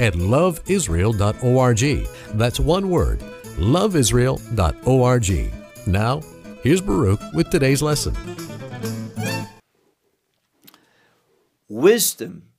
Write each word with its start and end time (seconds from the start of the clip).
at 0.00 0.14
loveisrael.org. 0.14 2.08
That's 2.34 2.58
one 2.58 2.90
word, 2.90 3.20
loveisrael.org. 3.58 5.52
Now, 5.86 6.20
here's 6.62 6.80
Baruch 6.80 7.20
with 7.32 7.50
today's 7.50 7.82
lesson. 7.82 8.16
Wisdom 11.68 12.50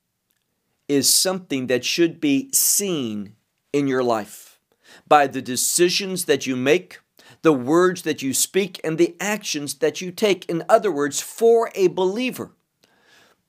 is 0.88 1.12
something 1.12 1.66
that 1.66 1.84
should 1.84 2.20
be 2.20 2.48
seen 2.52 3.34
in 3.72 3.86
your 3.86 4.02
life 4.02 4.58
by 5.06 5.26
the 5.26 5.42
decisions 5.42 6.24
that 6.26 6.46
you 6.46 6.56
make, 6.56 7.00
the 7.42 7.52
words 7.52 8.02
that 8.02 8.22
you 8.22 8.32
speak, 8.32 8.80
and 8.84 8.98
the 8.98 9.16
actions 9.20 9.74
that 9.74 10.00
you 10.00 10.10
take. 10.10 10.46
In 10.46 10.62
other 10.68 10.90
words, 10.90 11.20
for 11.20 11.70
a 11.74 11.88
believer, 11.88 12.52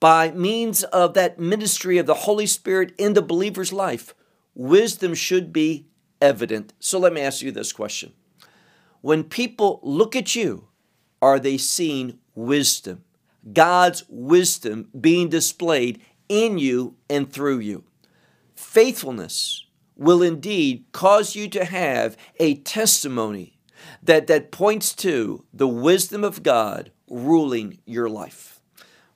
by 0.04 0.32
means 0.32 0.84
of 0.84 1.14
that 1.14 1.40
ministry 1.40 1.98
of 1.98 2.06
the 2.06 2.14
Holy 2.14 2.46
Spirit 2.46 2.94
in 2.98 3.14
the 3.14 3.22
believer's 3.22 3.72
life, 3.72 4.14
wisdom 4.54 5.14
should 5.14 5.54
be 5.54 5.88
evident. 6.22 6.74
So 6.78 7.00
let 7.00 7.14
me 7.14 7.22
ask 7.22 7.42
you 7.42 7.54
this 7.54 7.72
question 7.72 8.12
When 9.00 9.24
people 9.24 9.80
look 9.82 10.14
at 10.14 10.36
you, 10.36 10.68
are 11.22 11.40
they 11.40 11.58
seeing 11.58 12.20
wisdom? 12.36 13.06
God's 13.54 14.04
wisdom 14.10 14.90
being 15.00 15.30
displayed 15.30 16.02
in 16.28 16.58
you 16.58 16.98
and 17.10 17.32
through 17.32 17.60
you. 17.60 17.86
Faithfulness 18.56 19.68
will 19.96 20.22
indeed 20.22 20.84
cause 20.92 21.34
you 21.34 21.48
to 21.48 21.64
have 21.64 22.18
a 22.42 22.56
testimony 22.56 23.58
that, 24.02 24.28
that 24.28 24.52
points 24.52 24.94
to 24.96 25.46
the 25.54 25.70
wisdom 25.70 26.26
of 26.26 26.44
God 26.44 26.92
ruling 27.08 27.80
your 27.86 28.10
life. 28.10 28.53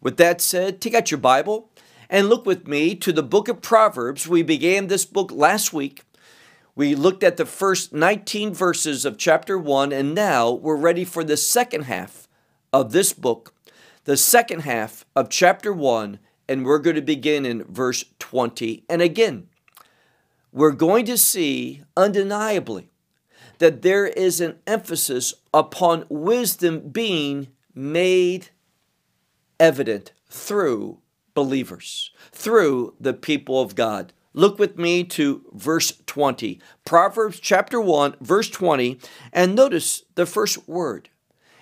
With 0.02 0.18
that 0.18 0.42
said, 0.42 0.80
take 0.80 0.94
out 0.94 1.12
your 1.12 1.20
Bible 1.20 1.70
and 2.10 2.30
look 2.30 2.46
with 2.46 2.68
me 2.68 2.96
to 2.96 3.12
the 3.12 3.24
book 3.24 3.48
of 3.48 3.62
Proverbs. 3.62 4.28
We 4.28 4.44
began 4.44 4.88
this 4.88 5.06
book 5.06 5.32
last 5.32 5.74
week. 5.74 6.04
We 6.76 6.94
looked 6.94 7.24
at 7.24 7.38
the 7.38 7.46
first 7.46 7.92
19 7.92 8.54
verses 8.54 9.04
of 9.04 9.18
chapter 9.18 9.58
1, 9.58 9.92
and 9.92 10.14
now 10.14 10.52
we're 10.52 10.76
ready 10.76 11.04
for 11.04 11.24
the 11.24 11.38
second 11.38 11.86
half 11.86 12.28
of 12.72 12.92
this 12.92 13.14
book, 13.14 13.54
the 14.04 14.16
second 14.16 14.60
half 14.62 15.04
of 15.16 15.30
chapter 15.30 15.74
1, 15.74 16.20
and 16.48 16.64
we're 16.64 16.78
going 16.78 16.96
to 16.96 17.02
begin 17.02 17.46
in 17.46 17.64
verse 17.64 18.06
20. 18.20 18.84
And 18.88 19.02
again, 19.02 19.48
we're 20.52 20.72
going 20.72 21.06
to 21.06 21.18
see 21.18 21.82
undeniably 21.96 22.90
that 23.58 23.82
there 23.82 24.06
is 24.06 24.40
an 24.40 24.60
emphasis 24.68 25.34
upon 25.54 26.06
wisdom 26.10 26.90
being 26.90 27.48
made 27.74 28.50
evident 29.60 30.12
through 30.30 31.00
believers, 31.34 32.12
through 32.32 32.96
the 33.00 33.14
people 33.14 33.62
of 33.62 33.76
God. 33.76 34.14
Look 34.34 34.60
with 34.60 34.78
me 34.78 35.04
to 35.06 35.44
verse 35.54 35.94
20. 36.06 36.60
Proverbs 36.86 37.40
chapter 37.40 37.82
1, 37.82 38.16
verse 38.22 38.50
20, 38.50 39.00
and 39.34 39.56
notice 39.56 40.04
the 40.16 40.26
first 40.26 40.68
word. 40.68 41.10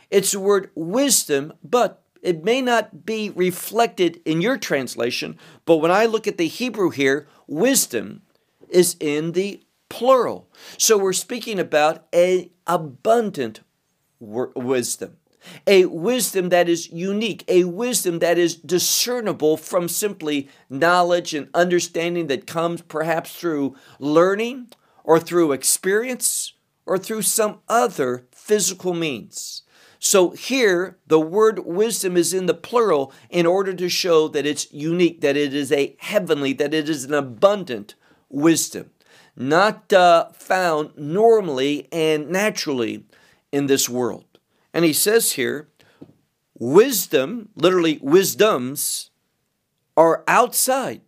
It's 0.09 0.31
the 0.31 0.39
word 0.39 0.71
wisdom, 0.75 1.53
but 1.63 2.03
it 2.21 2.43
may 2.43 2.61
not 2.61 3.05
be 3.05 3.29
reflected 3.29 4.21
in 4.25 4.41
your 4.41 4.57
translation, 4.57 5.37
but 5.65 5.77
when 5.77 5.91
I 5.91 6.05
look 6.05 6.27
at 6.27 6.37
the 6.37 6.47
Hebrew 6.47 6.89
here, 6.89 7.27
wisdom 7.47 8.23
is 8.69 8.95
in 8.99 9.33
the 9.33 9.63
plural. 9.89 10.49
So 10.77 10.97
we're 10.97 11.13
speaking 11.13 11.59
about 11.59 12.07
a 12.13 12.51
abundant 12.65 13.61
wisdom 14.19 15.17
a 15.67 15.85
wisdom 15.85 16.49
that 16.49 16.69
is 16.69 16.89
unique, 16.91 17.43
a 17.47 17.63
wisdom 17.65 18.19
that 18.19 18.37
is 18.37 18.55
discernible 18.55 19.57
from 19.57 19.87
simply 19.87 20.49
knowledge 20.69 21.33
and 21.33 21.49
understanding 21.53 22.27
that 22.27 22.47
comes 22.47 22.81
perhaps 22.81 23.35
through 23.35 23.75
learning 23.99 24.67
or 25.03 25.19
through 25.19 25.51
experience 25.51 26.53
or 26.85 26.97
through 26.97 27.21
some 27.21 27.59
other 27.67 28.25
physical 28.31 28.93
means. 28.93 29.63
So 29.99 30.31
here, 30.31 30.97
the 31.07 31.19
word 31.19 31.65
wisdom 31.65 32.15
is 32.15 32.33
in 32.33 32.45
the 32.45 32.53
plural 32.53 33.11
in 33.29 33.45
order 33.45 33.73
to 33.73 33.89
show 33.89 34.27
that 34.27 34.45
it's 34.45 34.71
unique, 34.71 35.21
that 35.21 35.35
it 35.35 35.53
is 35.53 35.71
a 35.71 35.95
heavenly, 35.99 36.53
that 36.53 36.73
it 36.73 36.89
is 36.89 37.05
an 37.05 37.13
abundant 37.13 37.95
wisdom, 38.29 38.91
not 39.35 39.91
uh, 39.91 40.29
found 40.33 40.91
normally 40.95 41.87
and 41.91 42.29
naturally 42.29 43.05
in 43.51 43.65
this 43.65 43.89
world. 43.89 44.34
And 44.75 44.83
he 44.83 44.91
says 44.91 45.31
here, 45.31 45.69
wisdom, 46.59 47.47
literally 47.55 47.97
wisdoms, 48.01 49.09
are 49.95 50.25
outside, 50.27 50.99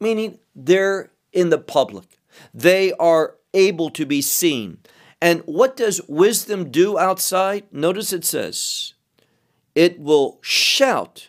meaning 0.00 0.40
they're 0.56 1.12
in 1.32 1.50
the 1.50 1.58
public. 1.58 2.18
They 2.52 2.92
are 2.94 3.36
able 3.54 3.90
to 3.90 4.04
be 4.04 4.22
seen. 4.22 4.78
And 5.20 5.42
what 5.42 5.76
does 5.76 6.00
wisdom 6.08 6.72
do 6.72 6.98
outside? 6.98 7.66
Notice 7.70 8.12
it 8.12 8.24
says, 8.24 8.94
it 9.76 10.00
will 10.00 10.40
shout 10.42 11.28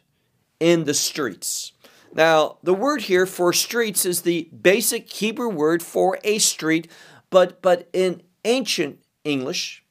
in 0.60 0.86
the 0.86 0.96
streets. 0.96 1.74
Now, 2.12 2.58
the 2.64 2.74
word 2.74 3.04
here 3.04 3.28
for 3.28 3.54
streets 3.54 4.04
is 4.04 4.22
the 4.22 4.50
basic 4.50 5.12
Hebrew 5.12 5.50
word 5.50 5.84
for 5.84 6.18
a 6.24 6.40
street, 6.40 6.92
but, 7.30 7.62
but 7.62 7.88
in 7.94 8.24
ancient 8.46 9.04
English, 9.24 9.83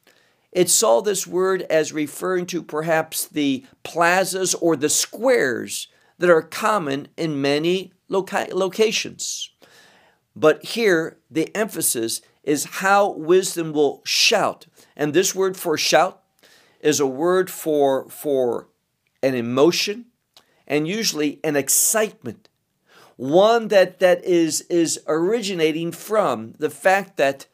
it 0.53 0.69
saw 0.69 1.01
this 1.01 1.27
word 1.27 1.63
as 1.63 1.93
referring 1.93 2.47
to 2.47 2.63
perhaps 2.63 3.27
the 3.27 3.65
plazas 3.83 4.55
or 4.55 4.77
the 4.77 4.91
squares 4.91 5.89
that 6.19 6.31
are 6.31 6.43
common 6.43 7.09
in 7.17 7.41
many 7.41 7.93
loca- 8.09 8.49
locations. 8.53 9.51
But 10.37 10.65
here, 10.65 11.19
the 11.31 11.55
emphasis 11.57 12.21
is 12.45 12.65
how 12.65 13.11
wisdom 13.11 13.73
will 13.73 14.03
shout. 14.05 14.67
And 14.95 15.15
this 15.15 15.35
word 15.35 15.57
for 15.57 15.79
shout 15.79 16.23
is 16.81 17.01
a 17.01 17.07
word 17.07 17.51
for, 17.51 18.09
for 18.09 18.69
an 19.23 19.35
emotion 19.35 20.07
and 20.67 20.87
usually 20.87 21.41
an 21.45 21.57
excitement. 21.57 22.49
One 23.17 23.69
that, 23.69 24.01
that 24.01 24.25
is, 24.25 24.63
is 24.63 25.01
originating 25.07 25.93
from 25.93 26.55
the 26.59 26.71
fact 26.71 27.17
that 27.17 27.47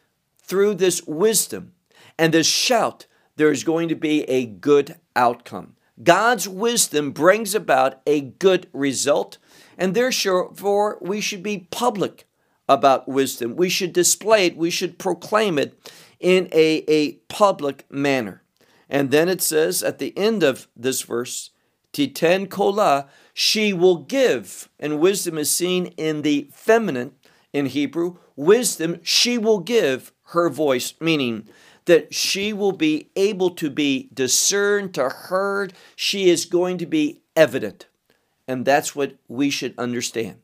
through 0.42 0.74
this 0.74 1.02
wisdom, 1.06 1.72
and 2.18 2.34
this 2.34 2.46
shout, 2.46 3.06
there 3.36 3.52
is 3.52 3.64
going 3.64 3.88
to 3.88 3.94
be 3.94 4.22
a 4.24 4.44
good 4.44 4.96
outcome. 5.14 5.76
God's 6.02 6.48
wisdom 6.48 7.12
brings 7.12 7.54
about 7.54 8.00
a 8.06 8.20
good 8.20 8.68
result, 8.72 9.38
and 9.76 9.94
therefore 9.94 10.98
we 11.00 11.20
should 11.20 11.42
be 11.42 11.68
public 11.70 12.26
about 12.68 13.08
wisdom. 13.08 13.56
We 13.56 13.68
should 13.68 13.92
display 13.92 14.46
it, 14.46 14.56
we 14.56 14.70
should 14.70 14.98
proclaim 14.98 15.58
it 15.58 15.78
in 16.20 16.48
a, 16.52 16.84
a 16.88 17.12
public 17.28 17.90
manner. 17.90 18.42
And 18.90 19.10
then 19.10 19.28
it 19.28 19.40
says 19.40 19.82
at 19.82 19.98
the 19.98 20.16
end 20.16 20.42
of 20.42 20.68
this 20.76 21.02
verse, 21.02 21.50
Titen 21.92 22.48
kola, 22.48 23.08
she 23.32 23.72
will 23.72 23.96
give. 23.96 24.68
And 24.78 25.00
wisdom 25.00 25.38
is 25.38 25.50
seen 25.50 25.86
in 25.96 26.22
the 26.22 26.50
feminine 26.52 27.12
in 27.52 27.66
Hebrew. 27.66 28.18
Wisdom, 28.36 29.00
she 29.02 29.38
will 29.38 29.60
give 29.60 30.12
her 30.28 30.48
voice, 30.50 30.94
meaning 31.00 31.48
that 31.88 32.12
she 32.12 32.52
will 32.52 32.72
be 32.72 33.08
able 33.16 33.48
to 33.48 33.70
be 33.70 34.10
discerned, 34.12 34.92
to 34.92 35.08
heard. 35.08 35.72
She 35.96 36.28
is 36.28 36.44
going 36.44 36.76
to 36.78 36.86
be 36.86 37.22
evident. 37.34 37.86
And 38.46 38.66
that's 38.66 38.94
what 38.94 39.16
we 39.26 39.48
should 39.48 39.74
understand. 39.78 40.36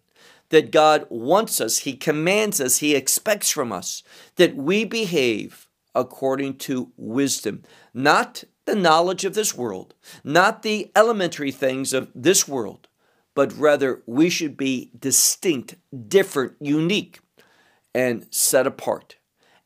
That 0.49 0.71
God 0.71 1.07
wants 1.11 1.61
us, 1.61 1.79
He 1.81 1.97
commands 1.97 2.63
us, 2.63 2.79
He 2.79 2.95
expects 2.95 3.51
from 3.51 3.73
us 3.73 4.03
that 4.37 4.57
we 4.57 4.87
behave 4.87 5.69
according 5.95 6.57
to 6.57 6.93
wisdom, 6.97 7.63
not 7.93 8.45
the 8.65 8.75
knowledge 8.75 9.27
of 9.27 9.35
this 9.35 9.55
world, 9.55 9.93
not 10.25 10.63
the 10.63 10.91
elementary 10.97 11.53
things 11.53 11.93
of 11.93 12.11
this 12.15 12.49
world, 12.49 12.89
but 13.35 13.53
rather 13.53 14.03
we 14.07 14.31
should 14.31 14.57
be 14.57 14.91
distinct, 14.99 15.77
different, 16.09 16.55
unique, 16.59 17.21
and 17.95 18.27
set 18.31 18.67
apart. 18.67 19.17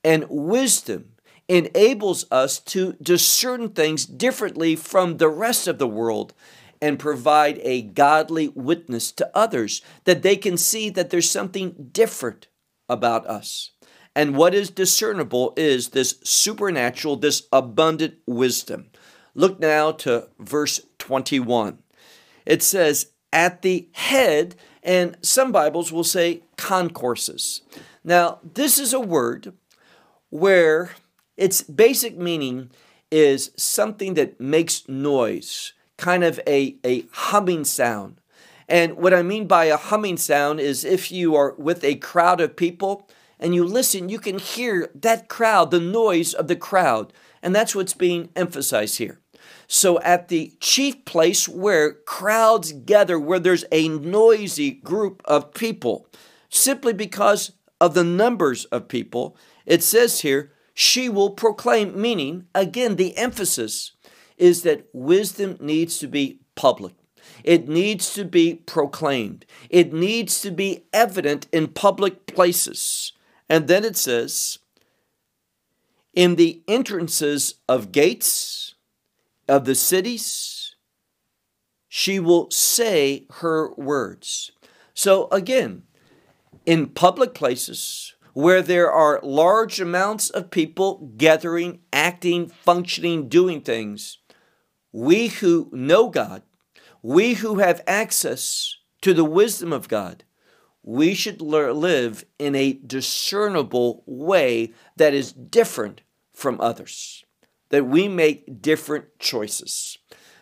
And 0.03 0.27
wisdom 0.29 1.13
enables 1.49 2.27
us 2.31 2.59
to 2.61 2.93
discern 3.03 3.71
things 3.71 4.05
differently 4.05 4.77
from 4.77 5.17
the 5.17 5.29
rest 5.29 5.67
of 5.67 5.79
the 5.79 5.89
world 5.89 6.35
and 6.81 6.99
provide 6.99 7.59
a 7.63 7.83
godly 7.83 8.49
witness 8.49 9.11
to 9.13 9.31
others 9.35 9.83
that 10.05 10.23
they 10.23 10.37
can 10.37 10.57
see 10.57 10.91
that 10.91 11.11
there's 11.11 11.31
something 11.31 11.91
different 11.93 12.49
about 12.89 13.27
us. 13.27 13.71
And 14.15 14.37
what 14.37 14.55
is 14.55 14.71
discernible 14.71 15.55
is 15.57 15.91
this 15.91 16.19
supernatural, 16.23 17.17
this 17.17 17.49
abundant 17.53 18.15
wisdom. 18.27 18.91
Look 19.35 19.61
now 19.61 19.93
to 19.93 20.29
verse 20.39 20.81
21. 20.99 21.79
It 22.45 22.63
says, 22.63 23.13
at 23.33 23.63
the 23.63 23.89
head, 23.93 24.57
and 24.83 25.17
some 25.23 25.53
Bibles 25.53 25.93
will 25.93 26.05
say 26.05 26.43
concourses. 26.57 27.63
Now, 28.03 28.41
this 28.43 28.79
is 28.79 28.93
a 28.93 29.01
word 29.01 29.53
where 30.31 30.93
its 31.39 31.63
basic 31.63 32.19
meaning 32.19 32.71
is 33.11 33.53
something 33.57 34.15
that 34.15 34.41
makes 34.41 34.87
noise, 34.89 35.73
kind 35.97 36.25
of 36.25 36.41
a, 36.47 36.77
a 36.85 37.05
humming 37.13 37.65
sound. 37.65 38.21
And 38.69 38.97
what 38.97 39.15
I 39.15 39.23
mean 39.23 39.47
by 39.47 39.67
a 39.67 39.79
humming 39.79 40.19
sound 40.19 40.61
is 40.61 40.85
if 40.85 41.11
you 41.11 41.35
are 41.37 41.55
with 41.57 41.85
a 41.85 41.95
crowd 41.95 42.41
of 42.41 42.57
people 42.57 43.09
and 43.39 43.55
you 43.55 43.65
listen, 43.65 44.09
you 44.09 44.19
can 44.19 44.39
hear 44.39 44.91
that 44.95 45.29
crowd, 45.29 45.71
the 45.71 45.81
noise 45.81 46.35
of 46.35 46.49
the 46.49 46.57
crowd. 46.57 47.13
And 47.41 47.55
that's 47.55 47.75
what's 47.75 47.95
being 47.95 48.31
emphasized 48.37 48.99
here. 48.99 49.21
So, 49.69 50.01
at 50.01 50.29
the 50.29 50.53
chief 50.61 51.05
place 51.05 51.49
where 51.49 51.93
crowds 51.93 52.73
gather, 52.73 53.19
where 53.19 53.39
there's 53.39 53.65
a 53.71 53.89
noisy 53.89 54.71
group 54.71 55.23
of 55.27 55.53
people, 55.55 56.07
simply 56.49 56.95
because 56.95 57.53
of 57.81 57.95
the 57.95 58.05
numbers 58.05 58.65
of 58.67 58.89
people, 58.89 59.37
it 59.67 59.83
says 59.83 60.21
here, 60.21 60.51
she 60.81 61.09
will 61.09 61.31
proclaim, 61.31 62.01
meaning, 62.01 62.47
again, 62.55 62.95
the 62.95 63.17
emphasis 63.17 63.97
is 64.37 64.63
that 64.63 64.87
wisdom 64.93 65.57
needs 65.59 65.99
to 65.99 66.07
be 66.07 66.39
public. 66.55 66.95
It 67.43 67.69
needs 67.69 68.15
to 68.15 68.25
be 68.25 68.55
proclaimed. 68.55 69.45
It 69.71 69.93
needs 69.93 70.41
to 70.43 70.53
be 70.53 70.85
evident 70.93 71.49
in 71.51 71.67
public 71.67 72.29
places. 72.29 73.13
And 73.49 73.67
then 73.67 73.85
it 73.85 73.97
says, 73.97 74.61
in 76.15 76.37
the 76.37 76.63
entrances 76.69 77.55
of 77.69 77.91
gates 77.91 78.77
of 79.49 79.65
the 79.65 79.75
cities, 79.75 80.77
she 81.89 82.21
will 82.21 82.53
say 82.53 83.27
her 83.41 83.75
words. 83.75 84.53
So 84.95 85.27
again, 85.33 85.83
in 86.67 86.87
public 86.87 87.35
places 87.35 88.15
where 88.39 88.63
there 88.63 88.89
are 88.89 89.19
large 89.25 89.81
amounts 89.81 90.31
of 90.31 90.49
people 90.49 91.13
gathering, 91.17 91.81
acting, 91.93 92.47
functioning, 92.47 93.29
doing 93.29 93.61
things, 93.61 94.19
we 94.93 95.27
who 95.27 95.69
know 95.73 96.09
God, 96.09 96.43
we 97.03 97.35
who 97.35 97.59
have 97.59 97.83
access 97.85 98.77
to 99.01 99.13
the 99.13 99.25
wisdom 99.25 99.73
of 99.73 99.89
God, 99.89 100.23
we 100.85 101.15
should 101.15 101.41
live 101.43 102.25
in 102.39 102.55
a 102.55 102.75
discernible 102.75 104.05
way 104.07 104.73
that 104.95 105.15
is 105.15 105.33
different 105.33 106.03
from 106.33 106.61
others, 106.61 107.25
that 107.71 107.89
we 107.89 108.07
make 108.07 108.63
different 108.63 109.07
choices. 109.19 109.99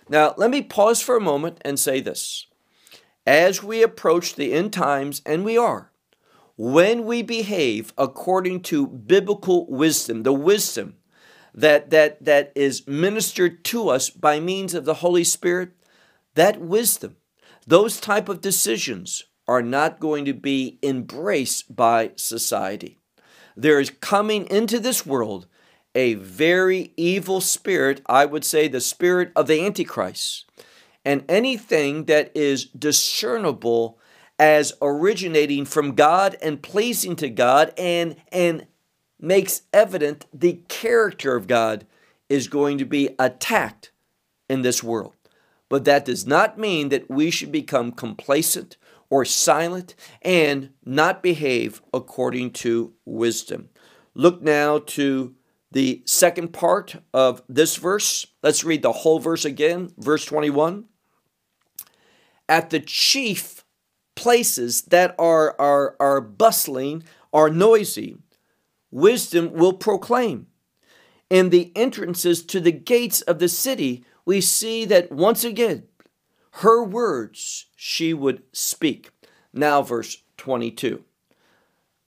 Now, 0.07 0.35
let 0.37 0.51
me 0.51 0.61
pause 0.61 1.01
for 1.01 1.17
a 1.17 1.31
moment 1.33 1.63
and 1.65 1.79
say 1.79 2.03
this. 2.03 2.47
As 3.27 3.63
we 3.63 3.83
approach 3.83 4.35
the 4.35 4.53
end 4.53 4.75
times, 4.75 5.23
and 5.25 5.47
we 5.47 5.57
are, 5.57 5.93
when 6.57 7.05
we 7.05 7.23
behave 7.23 7.93
according 7.99 8.61
to 8.63 8.87
biblical 8.87 9.67
wisdom, 9.67 10.23
the 10.23 10.33
wisdom 10.33 10.97
that, 11.55 11.91
that, 11.91 12.25
that 12.25 12.53
is 12.55 12.87
ministered 12.87 13.65
to 13.65 13.89
us 13.89 14.11
by 14.11 14.41
means 14.41 14.75
of 14.75 14.85
the 14.85 14.95
Holy 14.95 15.25
Spirit, 15.25 15.71
that 16.35 16.61
wisdom, 16.61 17.17
those 17.67 18.01
type 18.01 18.29
of 18.29 18.41
decisions 18.41 19.25
are 19.49 19.63
not 19.63 20.01
going 20.01 20.25
to 20.25 20.35
be 20.35 20.79
embraced 20.83 21.75
by 21.75 22.11
society. 22.17 22.99
There 23.57 23.81
is 23.81 23.91
coming 23.91 24.47
into 24.47 24.79
this 24.79 25.07
world 25.07 25.47
a 25.95 26.15
very 26.15 26.93
evil 26.99 27.41
spirit, 27.41 28.03
I 28.07 28.27
would 28.27 28.45
say 28.45 28.69
the 28.69 28.83
spirit 28.83 29.33
of 29.35 29.47
the 29.47 29.65
Antichrist. 29.65 30.45
And 31.07 31.25
anything 31.27 32.05
that 32.05 32.31
is 32.35 32.67
discernible 32.67 33.99
as 34.39 34.73
originating 34.83 35.65
from 35.65 35.95
God 35.95 36.37
and 36.43 36.63
pleasing 36.63 37.17
to 37.17 37.31
God 37.31 37.73
and, 37.79 38.17
and 38.31 38.67
makes 39.19 39.63
evident 39.73 40.27
the 40.33 40.61
character 40.69 41.37
of 41.37 41.47
God 41.47 41.87
is 42.29 42.49
going 42.49 42.79
to 42.79 42.85
be 42.85 43.11
attacked 43.19 43.93
in 44.49 44.63
this 44.63 44.83
world. 44.83 45.15
But 45.69 45.85
that 45.85 46.05
does 46.05 46.27
not 46.27 46.59
mean 46.59 46.91
that 46.91 47.11
we 47.11 47.31
should 47.31 47.51
become 47.51 47.93
complacent 47.93 48.77
or 49.09 49.25
silent 49.25 49.95
and 50.23 50.71
not 50.85 51.23
behave 51.23 51.83
according 51.95 52.53
to 52.53 52.93
wisdom. 53.05 53.69
Look 54.15 54.43
now 54.43 54.79
to 54.79 55.35
the 55.73 56.03
second 56.07 56.53
part 56.53 56.97
of 57.13 57.43
this 57.49 57.77
verse. 57.77 58.27
Let's 58.43 58.65
read 58.65 58.83
the 58.83 58.93
whole 58.93 59.19
verse 59.19 59.45
again, 59.45 59.93
verse 59.99 60.25
21. 60.25 60.85
At 62.49 62.71
the 62.71 62.81
chief 62.81 63.65
places 64.17 64.83
that 64.83 65.15
are, 65.19 65.55
are, 65.61 65.95
are 66.01 66.21
bustling, 66.21 67.05
are 67.33 67.49
noisy, 67.49 68.19
wisdom 68.91 69.53
will 69.53 69.75
proclaim. 69.75 70.49
In 71.31 71.51
the 71.51 71.71
entrances 71.77 72.43
to 72.47 72.59
the 72.59 72.73
gates 72.73 73.21
of 73.23 73.39
the 73.39 73.49
city, 73.49 74.05
we 74.25 74.41
see 74.41 74.85
that 74.87 75.13
once 75.13 75.45
again, 75.45 75.85
her 76.63 76.83
words 76.83 77.67
she 77.77 78.13
would 78.13 78.43
speak. 78.53 79.11
Now, 79.53 79.83
verse 79.83 80.23
22. 80.39 81.05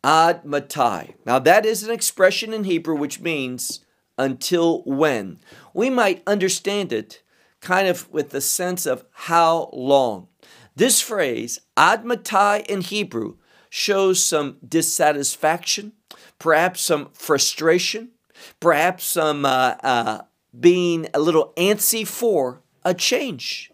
Ad 0.04 0.46
matai. 0.46 1.16
Now, 1.26 1.40
that 1.40 1.66
is 1.66 1.84
an 1.84 1.92
expression 1.92 2.54
in 2.54 2.64
Hebrew 2.64 2.96
which 2.96 3.20
means 3.20 3.86
until 4.18 4.82
when. 4.84 5.40
We 5.74 5.90
might 5.90 6.24
understand 6.26 6.92
it 6.92 7.22
kind 7.62 7.88
of 7.88 8.10
with 8.12 8.30
the 8.30 8.42
sense 8.42 8.86
of 8.86 9.06
how 9.12 9.70
long. 9.74 10.28
This 10.76 11.02
phrase, 11.02 11.60
ad 11.76 12.06
matai 12.06 12.64
in 12.70 12.82
Hebrew, 12.82 13.38
shows 13.70 14.24
some 14.24 14.58
dissatisfaction, 14.68 15.94
perhaps 16.38 16.82
some 16.82 17.10
frustration, 17.14 18.12
perhaps 18.60 19.04
some 19.04 19.46
uh, 19.46 19.76
uh, 19.84 20.22
being 20.58 21.08
a 21.14 21.20
little 21.20 21.54
antsy 21.58 22.08
for 22.08 22.62
a 22.84 22.94
change. 22.94 23.72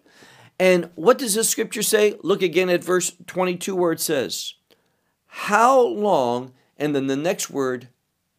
And 0.59 0.89
what 0.95 1.17
does 1.17 1.35
the 1.35 1.43
scripture 1.43 1.83
say? 1.83 2.15
Look 2.23 2.41
again 2.41 2.69
at 2.69 2.83
verse 2.83 3.15
22 3.27 3.75
where 3.75 3.91
it 3.91 3.99
says, 3.99 4.53
How 5.27 5.79
long, 5.81 6.53
and 6.77 6.95
then 6.95 7.07
the 7.07 7.17
next 7.17 7.49
word, 7.49 7.89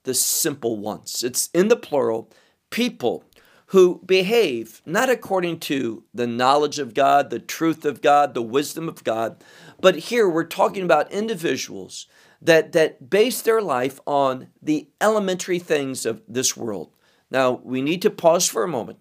the 0.04 0.14
simple 0.14 0.78
ones. 0.78 1.22
It's 1.22 1.50
in 1.52 1.68
the 1.68 1.76
plural, 1.76 2.30
people 2.70 3.24
who 3.70 4.00
behave 4.06 4.80
not 4.86 5.10
according 5.10 5.58
to 5.58 6.04
the 6.14 6.26
knowledge 6.26 6.78
of 6.78 6.94
God, 6.94 7.30
the 7.30 7.38
truth 7.38 7.84
of 7.84 8.00
God, 8.00 8.34
the 8.34 8.42
wisdom 8.42 8.88
of 8.88 9.02
God, 9.02 9.42
but 9.80 9.96
here 9.96 10.28
we're 10.28 10.44
talking 10.44 10.84
about 10.84 11.10
individuals 11.10 12.06
that, 12.40 12.72
that 12.72 13.10
base 13.10 13.42
their 13.42 13.60
life 13.60 13.98
on 14.06 14.48
the 14.62 14.88
elementary 15.00 15.58
things 15.58 16.06
of 16.06 16.22
this 16.28 16.56
world. 16.56 16.90
Now, 17.30 17.60
we 17.64 17.82
need 17.82 18.02
to 18.02 18.10
pause 18.10 18.46
for 18.46 18.62
a 18.62 18.68
moment, 18.68 18.98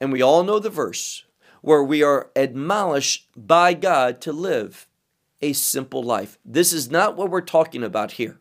and 0.00 0.12
we 0.12 0.22
all 0.22 0.44
know 0.44 0.58
the 0.58 0.70
verse 0.70 1.24
where 1.60 1.82
we 1.82 2.02
are 2.02 2.30
admonished 2.34 3.28
by 3.36 3.74
God 3.74 4.20
to 4.22 4.32
live 4.32 4.86
a 5.42 5.52
simple 5.52 6.02
life. 6.02 6.38
This 6.44 6.72
is 6.72 6.90
not 6.90 7.16
what 7.16 7.30
we're 7.30 7.40
talking 7.40 7.82
about 7.82 8.12
here. 8.12 8.38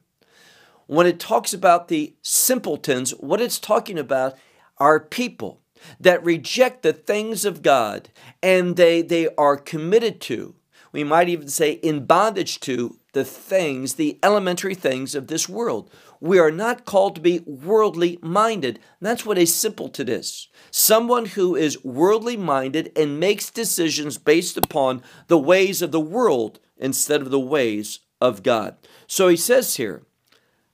When 0.86 1.06
it 1.06 1.20
talks 1.20 1.54
about 1.54 1.90
the 1.90 2.16
simpletons, 2.22 3.12
what 3.12 3.42
it's 3.42 3.60
talking 3.60 4.00
about 4.00 4.38
are 4.80 5.00
people 5.00 5.62
that 6.00 6.24
reject 6.24 6.84
the 6.84 6.94
things 6.94 7.46
of 7.46 7.62
God 7.62 8.10
and 8.42 8.76
they, 8.76 9.02
they 9.02 9.30
are 9.36 9.58
committed 9.58 10.20
to, 10.22 10.56
we 10.92 11.04
might 11.04 11.30
even 11.30 11.48
say 11.48 11.74
in 11.74 12.06
bondage 12.06 12.60
to, 12.62 12.98
the 13.18 13.26
things, 13.26 13.96
the 13.96 14.20
elementary 14.22 14.76
things 14.76 15.16
of 15.16 15.26
this 15.26 15.50
world. 15.50 15.90
We 16.20 16.38
are 16.38 16.52
not 16.52 16.86
called 16.86 17.16
to 17.16 17.22
be 17.22 17.40
worldly 17.48 18.20
minded. 18.22 18.80
That's 19.02 19.26
what 19.26 19.40
a 19.40 19.46
simpleton 19.48 20.08
is. 20.08 20.50
Someone 20.70 21.26
who 21.26 21.56
is 21.56 21.84
worldly 21.84 22.38
minded 22.38 22.92
and 22.96 23.20
makes 23.20 23.50
decisions 23.50 24.20
based 24.20 24.56
upon 24.56 25.02
the 25.30 25.38
ways 25.40 25.82
of 25.82 25.92
the 25.92 26.00
world 26.00 26.60
instead 26.78 27.22
of 27.22 27.32
the 27.32 27.40
ways 27.40 28.02
of 28.22 28.44
God. 28.44 28.76
So 29.08 29.30
he 29.30 29.38
says 29.38 29.78
here, 29.78 30.04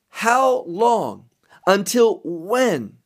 How 0.10 0.64
long? 0.68 1.30
Until 1.66 2.20
when 2.26 2.98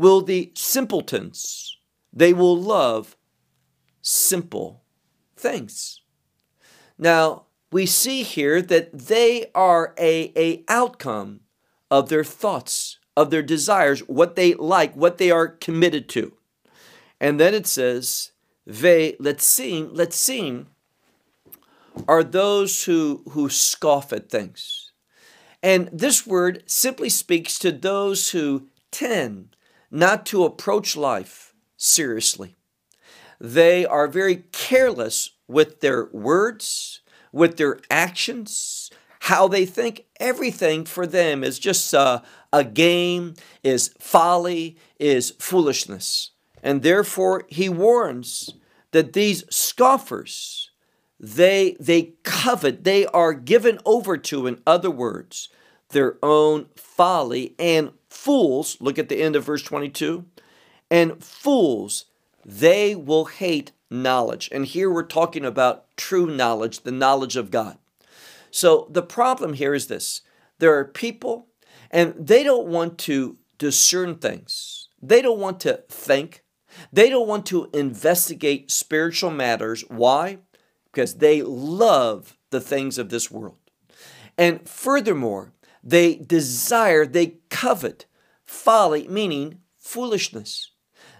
will 0.00 0.22
the 0.22 0.50
simpletons, 0.54 1.76
they 2.10 2.32
will 2.32 2.56
love 2.56 3.18
simple 4.00 4.82
things? 5.36 6.00
Now, 6.96 7.44
we 7.70 7.84
see 7.84 8.22
here 8.22 8.62
that 8.62 8.98
they 8.98 9.50
are 9.54 9.94
a, 9.98 10.32
a 10.34 10.64
outcome 10.68 11.40
of 11.90 12.08
their 12.08 12.24
thoughts, 12.24 12.98
of 13.14 13.28
their 13.28 13.42
desires, 13.42 14.00
what 14.08 14.36
they 14.36 14.54
like, 14.54 14.96
what 14.96 15.18
they 15.18 15.30
are 15.30 15.46
committed 15.46 16.08
to. 16.08 16.32
And 17.20 17.38
then 17.38 17.52
it 17.52 17.66
says, 17.66 18.32
Ve 18.66 19.16
letzim, 19.20 19.94
letzim 19.94 20.64
are 22.08 22.24
those 22.24 22.84
who, 22.84 23.22
who 23.32 23.50
scoff 23.50 24.14
at 24.14 24.30
things. 24.30 24.92
And 25.62 25.90
this 25.92 26.26
word 26.26 26.62
simply 26.64 27.10
speaks 27.10 27.58
to 27.58 27.70
those 27.70 28.30
who 28.30 28.68
tend 28.90 29.56
not 29.90 30.26
to 30.26 30.44
approach 30.44 30.96
life 30.96 31.54
seriously. 31.76 32.56
They 33.40 33.86
are 33.86 34.06
very 34.06 34.44
careless 34.52 35.30
with 35.48 35.80
their 35.80 36.08
words, 36.12 37.00
with 37.32 37.56
their 37.56 37.80
actions, 37.90 38.90
how 39.20 39.48
they 39.48 39.64
think. 39.66 40.04
Everything 40.18 40.84
for 40.84 41.06
them 41.06 41.42
is 41.42 41.58
just 41.58 41.92
a, 41.94 42.22
a 42.52 42.64
game, 42.64 43.34
is 43.62 43.94
folly, 43.98 44.76
is 44.98 45.30
foolishness. 45.38 46.32
And 46.62 46.82
therefore, 46.82 47.44
he 47.48 47.68
warns 47.68 48.54
that 48.92 49.14
these 49.14 49.44
scoffers, 49.50 50.70
they, 51.18 51.76
they 51.80 52.14
covet, 52.22 52.84
they 52.84 53.06
are 53.06 53.32
given 53.32 53.78
over 53.86 54.18
to, 54.18 54.46
in 54.46 54.60
other 54.66 54.90
words, 54.90 55.48
their 55.90 56.18
own 56.22 56.66
folly 56.76 57.54
and 57.58 57.92
fools. 58.10 58.76
Look 58.80 58.98
at 58.98 59.08
the 59.08 59.22
end 59.22 59.36
of 59.36 59.44
verse 59.44 59.62
22. 59.62 60.26
And 60.90 61.22
fools, 61.24 62.06
they 62.44 62.94
will 62.94 63.26
hate 63.26 63.72
knowledge. 63.88 64.48
And 64.52 64.66
here 64.66 64.90
we're 64.90 65.04
talking 65.04 65.44
about 65.44 65.86
true 65.96 66.26
knowledge, 66.26 66.80
the 66.80 66.92
knowledge 66.92 67.36
of 67.36 67.50
God. 67.50 67.78
So 68.50 68.88
the 68.90 69.02
problem 69.02 69.54
here 69.54 69.74
is 69.74 69.86
this 69.86 70.22
there 70.58 70.76
are 70.76 70.84
people, 70.84 71.46
and 71.90 72.14
they 72.18 72.42
don't 72.42 72.66
want 72.66 72.98
to 72.98 73.38
discern 73.58 74.16
things, 74.16 74.88
they 75.00 75.22
don't 75.22 75.38
want 75.38 75.60
to 75.60 75.84
think, 75.88 76.42
they 76.92 77.08
don't 77.08 77.28
want 77.28 77.46
to 77.46 77.70
investigate 77.72 78.70
spiritual 78.70 79.30
matters. 79.30 79.84
Why? 79.88 80.38
Because 80.92 81.14
they 81.14 81.42
love 81.42 82.36
the 82.50 82.60
things 82.60 82.98
of 82.98 83.10
this 83.10 83.30
world. 83.30 83.56
And 84.36 84.68
furthermore, 84.68 85.52
they 85.82 86.16
desire, 86.16 87.06
they 87.06 87.38
covet 87.48 88.06
folly, 88.44 89.08
meaning 89.08 89.60
foolishness, 89.78 90.72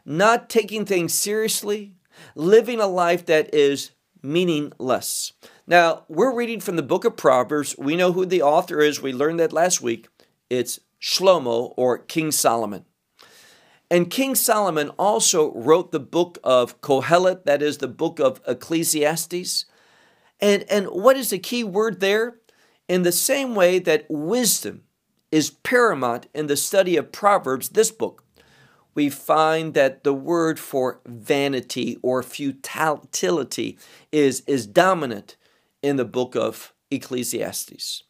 not 0.05 0.51
taking 0.51 0.85
things 0.85 1.15
seriously, 1.15 1.95
living 2.35 2.81
a 2.81 2.87
life 2.87 3.27
that 3.27 3.55
is 3.55 3.93
meaningless. 4.23 5.33
Now, 5.67 6.05
we're 6.09 6.35
reading 6.35 6.61
from 6.61 6.77
the 6.77 6.83
book 6.83 7.05
of 7.05 7.17
Proverbs. 7.17 7.77
We 7.79 7.97
know 7.97 8.13
who 8.13 8.27
the 8.27 8.43
author 8.43 8.81
is. 8.81 9.01
We 9.01 9.13
learned 9.13 9.41
that 9.41 9.53
last 9.53 9.81
week. 9.81 10.09
It's 10.51 10.81
Shlomo 11.01 11.73
or 11.77 11.99
King 11.99 12.31
Solomon. 12.33 12.85
And 13.91 14.11
King 14.11 14.35
Solomon 14.35 14.91
also 14.91 15.53
wrote 15.55 15.91
the 15.91 16.01
book 16.01 16.39
of 16.45 16.81
Kohelet, 16.81 17.45
that 17.45 17.63
is 17.63 17.79
the 17.79 17.89
book 17.89 18.21
of 18.21 18.41
Ecclesiastes. 18.47 19.65
And, 20.39 20.65
and 20.71 20.87
what 20.87 21.17
is 21.17 21.31
the 21.31 21.39
key 21.39 21.65
word 21.65 22.01
there? 22.01 22.37
In 22.91 23.05
the 23.05 23.13
same 23.13 23.55
way 23.55 23.79
that 23.79 24.07
wisdom 24.09 24.83
is 25.31 25.51
paramount 25.51 26.27
in 26.35 26.49
the 26.49 26.57
study 26.57 26.97
of 26.97 27.13
Proverbs, 27.13 27.69
this 27.69 27.93
book, 27.93 28.25
we 28.97 29.09
find 29.09 29.75
that 29.75 30.03
the 30.03 30.13
word 30.13 30.59
for 30.59 31.01
vanity 31.07 31.99
or 32.03 32.21
futility 32.25 33.79
is, 34.11 34.41
is 34.41 34.67
dominant 34.67 35.37
in 35.85 35.99
the 35.99 36.05
book 36.05 36.35
of 36.35 36.75
Ecclesiastes. 36.91 38.03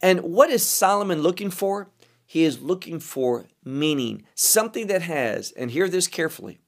And 0.00 0.22
what 0.22 0.48
is 0.48 0.66
Solomon 0.66 1.20
looking 1.20 1.50
for? 1.50 1.90
He 2.24 2.44
is 2.44 2.62
looking 2.62 3.00
for 3.00 3.44
meaning, 3.62 4.22
something 4.34 4.86
that 4.86 5.02
has, 5.02 5.50
and 5.50 5.70
hear 5.70 5.90
this 5.90 6.08
carefully, 6.08 6.58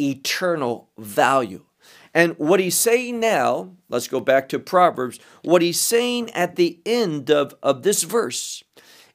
eternal 0.00 0.90
value. 0.98 1.66
And 2.12 2.36
what 2.38 2.60
he's 2.60 2.76
saying 2.76 3.20
now, 3.20 3.70
let's 3.88 4.08
go 4.08 4.20
back 4.20 4.48
to 4.48 4.58
Proverbs, 4.58 5.20
what 5.42 5.62
he's 5.62 5.80
saying 5.80 6.30
at 6.30 6.56
the 6.56 6.80
end 6.84 7.30
of, 7.30 7.54
of 7.62 7.82
this 7.82 8.02
verse 8.02 8.64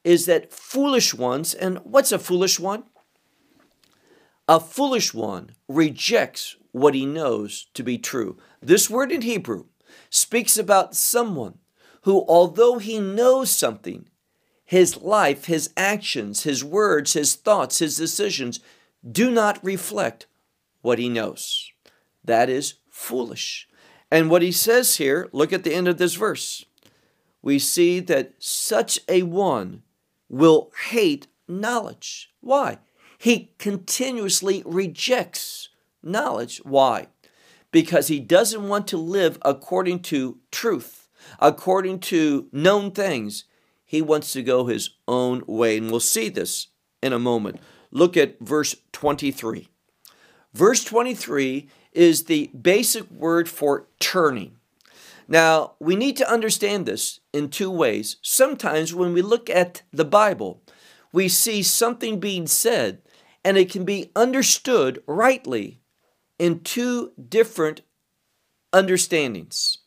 is 0.02 0.26
that 0.26 0.52
foolish 0.52 1.12
ones, 1.12 1.52
and 1.52 1.78
what's 1.78 2.12
a 2.12 2.18
foolish 2.18 2.60
one? 2.60 2.84
A 4.48 4.60
foolish 4.60 5.12
one 5.12 5.50
rejects 5.68 6.56
what 6.70 6.94
he 6.94 7.04
knows 7.04 7.66
to 7.74 7.82
be 7.82 7.98
true. 7.98 8.38
This 8.62 8.88
word 8.88 9.10
in 9.10 9.22
Hebrew 9.22 9.64
speaks 10.08 10.56
about 10.56 10.94
someone 10.94 11.58
who, 12.02 12.24
although 12.28 12.78
he 12.78 13.00
knows 13.00 13.50
something, 13.50 14.08
his 14.64 14.96
life, 14.98 15.46
his 15.46 15.70
actions, 15.76 16.44
his 16.44 16.62
words, 16.62 17.14
his 17.14 17.34
thoughts, 17.34 17.80
his 17.80 17.96
decisions 17.96 18.60
do 19.10 19.30
not 19.30 19.62
reflect 19.64 20.26
what 20.82 21.00
he 21.00 21.08
knows. 21.08 21.70
That 22.24 22.48
is 22.48 22.74
foolish. 22.96 23.68
And 24.10 24.30
what 24.30 24.42
he 24.42 24.50
says 24.50 24.96
here, 24.96 25.28
look 25.32 25.52
at 25.52 25.64
the 25.64 25.74
end 25.74 25.86
of 25.86 25.98
this 25.98 26.14
verse. 26.14 26.64
We 27.42 27.58
see 27.58 28.00
that 28.00 28.32
such 28.38 28.98
a 29.06 29.22
one 29.22 29.82
will 30.28 30.72
hate 30.88 31.26
knowledge. 31.46 32.32
Why? 32.40 32.78
He 33.18 33.52
continuously 33.58 34.62
rejects 34.64 35.68
knowledge. 36.02 36.58
Why? 36.64 37.08
Because 37.70 38.08
he 38.08 38.18
doesn't 38.18 38.66
want 38.66 38.88
to 38.88 38.96
live 38.96 39.38
according 39.42 40.00
to 40.04 40.38
truth, 40.50 41.08
according 41.38 42.00
to 42.00 42.48
known 42.50 42.90
things. 42.90 43.44
He 43.84 44.00
wants 44.00 44.32
to 44.32 44.42
go 44.42 44.66
his 44.66 44.90
own 45.06 45.42
way. 45.46 45.76
And 45.76 45.90
we'll 45.90 46.00
see 46.00 46.28
this 46.28 46.68
in 47.02 47.12
a 47.12 47.18
moment. 47.18 47.60
Look 47.90 48.16
at 48.16 48.40
verse 48.40 48.74
23. 48.92 49.68
Verse 50.54 50.84
23 50.84 51.68
is 51.96 52.24
the 52.24 52.48
basic 52.48 53.10
word 53.10 53.48
for 53.48 53.88
turning. 53.98 54.56
Now, 55.28 55.72
we 55.80 55.96
need 55.96 56.16
to 56.18 56.30
understand 56.30 56.86
this 56.86 57.20
in 57.32 57.48
two 57.48 57.70
ways. 57.70 58.16
Sometimes 58.22 58.94
when 58.94 59.12
we 59.12 59.22
look 59.22 59.50
at 59.50 59.82
the 59.92 60.04
Bible, 60.04 60.62
we 61.12 61.28
see 61.28 61.62
something 61.62 62.20
being 62.20 62.46
said 62.46 63.02
and 63.44 63.56
it 63.56 63.70
can 63.70 63.84
be 63.84 64.10
understood 64.16 65.02
rightly 65.06 65.80
in 66.38 66.60
two 66.60 67.12
different 67.28 67.80
understandings. 68.72 69.78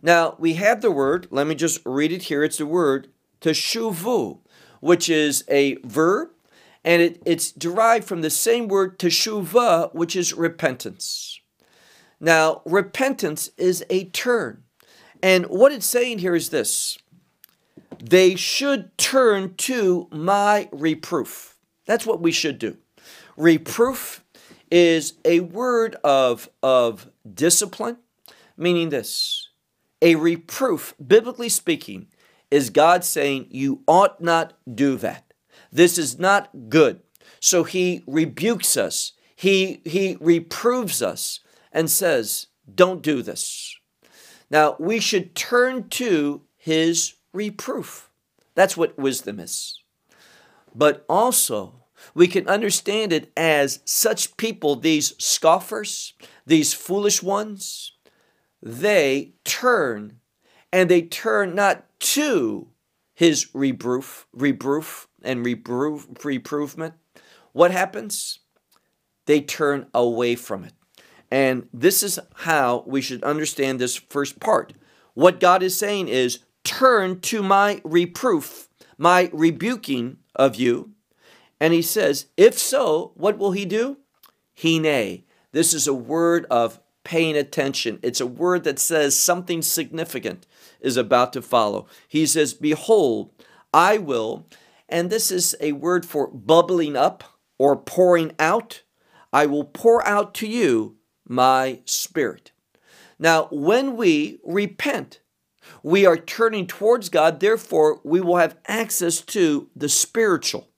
Now, 0.00 0.36
we 0.38 0.54
have 0.54 0.80
the 0.80 0.90
word, 0.90 1.26
let 1.30 1.46
me 1.46 1.54
just 1.54 1.80
read 1.84 2.12
it 2.12 2.22
here. 2.22 2.44
It's 2.44 2.58
the 2.58 2.66
word 2.66 3.08
teshuvu, 3.40 4.38
which 4.80 5.08
is 5.08 5.44
a 5.48 5.76
verb, 5.82 6.28
and 6.84 7.02
it, 7.02 7.22
it's 7.26 7.50
derived 7.50 8.06
from 8.06 8.20
the 8.20 8.30
same 8.30 8.68
word 8.68 8.98
teshuva, 8.98 9.92
which 9.94 10.14
is 10.14 10.34
repentance. 10.34 11.40
Now, 12.20 12.62
repentance 12.64 13.50
is 13.56 13.84
a 13.90 14.04
turn. 14.06 14.64
And 15.22 15.46
what 15.46 15.72
it's 15.72 15.86
saying 15.86 16.18
here 16.18 16.34
is 16.34 16.50
this 16.50 16.98
they 18.00 18.36
should 18.36 18.96
turn 18.96 19.54
to 19.56 20.08
my 20.10 20.68
reproof. 20.72 21.56
That's 21.86 22.06
what 22.06 22.20
we 22.20 22.32
should 22.32 22.58
do. 22.58 22.76
Reproof 23.36 24.24
is 24.70 25.14
a 25.24 25.40
word 25.40 25.96
of, 26.04 26.48
of 26.62 27.08
discipline, 27.34 27.96
meaning 28.56 28.90
this 28.90 29.48
a 30.00 30.14
reproof, 30.14 30.94
biblically 31.04 31.48
speaking, 31.48 32.06
is 32.50 32.70
God 32.70 33.04
saying, 33.04 33.46
You 33.50 33.82
ought 33.86 34.20
not 34.20 34.54
do 34.72 34.96
that. 34.96 35.32
This 35.72 35.98
is 35.98 36.18
not 36.18 36.68
good. 36.68 37.00
So 37.40 37.64
he 37.64 38.04
rebukes 38.06 38.76
us, 38.76 39.12
he, 39.34 39.80
he 39.84 40.16
reproves 40.20 41.02
us, 41.02 41.40
and 41.72 41.90
says, 41.90 42.46
Don't 42.72 43.02
do 43.02 43.22
this. 43.22 43.76
Now, 44.50 44.76
we 44.78 45.00
should 45.00 45.34
turn 45.34 45.88
to 45.90 46.42
his 46.56 47.14
reproof. 47.32 48.10
That's 48.54 48.76
what 48.76 48.98
wisdom 48.98 49.38
is. 49.38 49.82
But 50.74 51.04
also, 51.08 51.84
we 52.14 52.28
can 52.28 52.48
understand 52.48 53.12
it 53.12 53.32
as 53.36 53.80
such 53.84 54.36
people, 54.36 54.76
these 54.76 55.14
scoffers, 55.18 56.14
these 56.46 56.72
foolish 56.72 57.22
ones, 57.22 57.92
they 58.62 59.34
turn 59.44 60.20
and 60.72 60.88
they 60.88 61.02
turn 61.02 61.54
not 61.54 61.84
to 62.00 62.68
his 63.14 63.54
reproof, 63.54 64.26
reproof 64.32 65.08
and 65.22 65.44
reproof, 65.44 66.06
reprovement. 66.24 66.94
What 67.52 67.70
happens? 67.70 68.40
They 69.26 69.40
turn 69.40 69.86
away 69.94 70.36
from 70.36 70.64
it. 70.64 70.74
And 71.30 71.68
this 71.72 72.02
is 72.02 72.18
how 72.34 72.84
we 72.86 73.00
should 73.00 73.22
understand 73.22 73.78
this 73.78 73.96
first 73.96 74.40
part. 74.40 74.72
What 75.14 75.40
God 75.40 75.62
is 75.62 75.76
saying 75.76 76.08
is 76.08 76.40
turn 76.64 77.20
to 77.20 77.42
my 77.42 77.80
reproof, 77.84 78.68
my 78.96 79.30
rebuking 79.32 80.18
of 80.34 80.56
you, 80.56 80.92
and 81.60 81.74
he 81.74 81.82
says, 81.82 82.26
If 82.36 82.58
so, 82.58 83.12
what 83.14 83.38
will 83.38 83.52
he 83.52 83.64
do? 83.64 83.98
Hineh. 84.56 85.24
This 85.52 85.74
is 85.74 85.86
a 85.86 85.94
word 85.94 86.46
of 86.50 86.80
paying 87.04 87.36
attention. 87.36 87.98
It's 88.02 88.20
a 88.20 88.26
word 88.26 88.64
that 88.64 88.78
says 88.78 89.18
something 89.18 89.62
significant 89.62 90.46
is 90.80 90.96
about 90.96 91.32
to 91.32 91.42
follow. 91.42 91.86
He 92.06 92.26
says, 92.26 92.54
Behold, 92.54 93.32
I 93.72 93.98
will, 93.98 94.46
and 94.88 95.10
this 95.10 95.30
is 95.30 95.56
a 95.60 95.72
word 95.72 96.04
for 96.04 96.28
bubbling 96.28 96.96
up 96.96 97.24
or 97.58 97.76
pouring 97.76 98.32
out. 98.38 98.82
I 99.32 99.46
will 99.46 99.64
pour 99.64 100.06
out 100.06 100.34
to 100.34 100.46
you 100.46 100.97
my 101.28 101.80
spirit. 101.84 102.52
Now, 103.18 103.48
when 103.50 103.96
we 103.96 104.40
repent, 104.44 105.20
We 105.82 106.06
are 106.06 106.16
turning 106.16 106.66
towards 106.66 107.08
God, 107.08 107.40
therefore, 107.40 108.00
we 108.04 108.20
will 108.20 108.36
have 108.36 108.56
access 108.66 109.20
to 109.22 109.68
the 109.74 109.88
spiritual. 109.88 110.68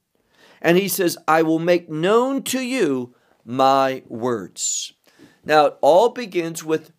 And 0.60 0.76
he 0.76 0.88
says, 0.88 1.16
I 1.26 1.42
will 1.42 1.58
make 1.58 1.88
known 1.88 2.42
to 2.44 2.60
you 2.60 3.14
my 3.44 4.02
words. 4.08 4.92
Now, 5.44 5.66
it 5.66 5.78
all 5.80 6.10
begins 6.10 6.62
with 6.62 6.92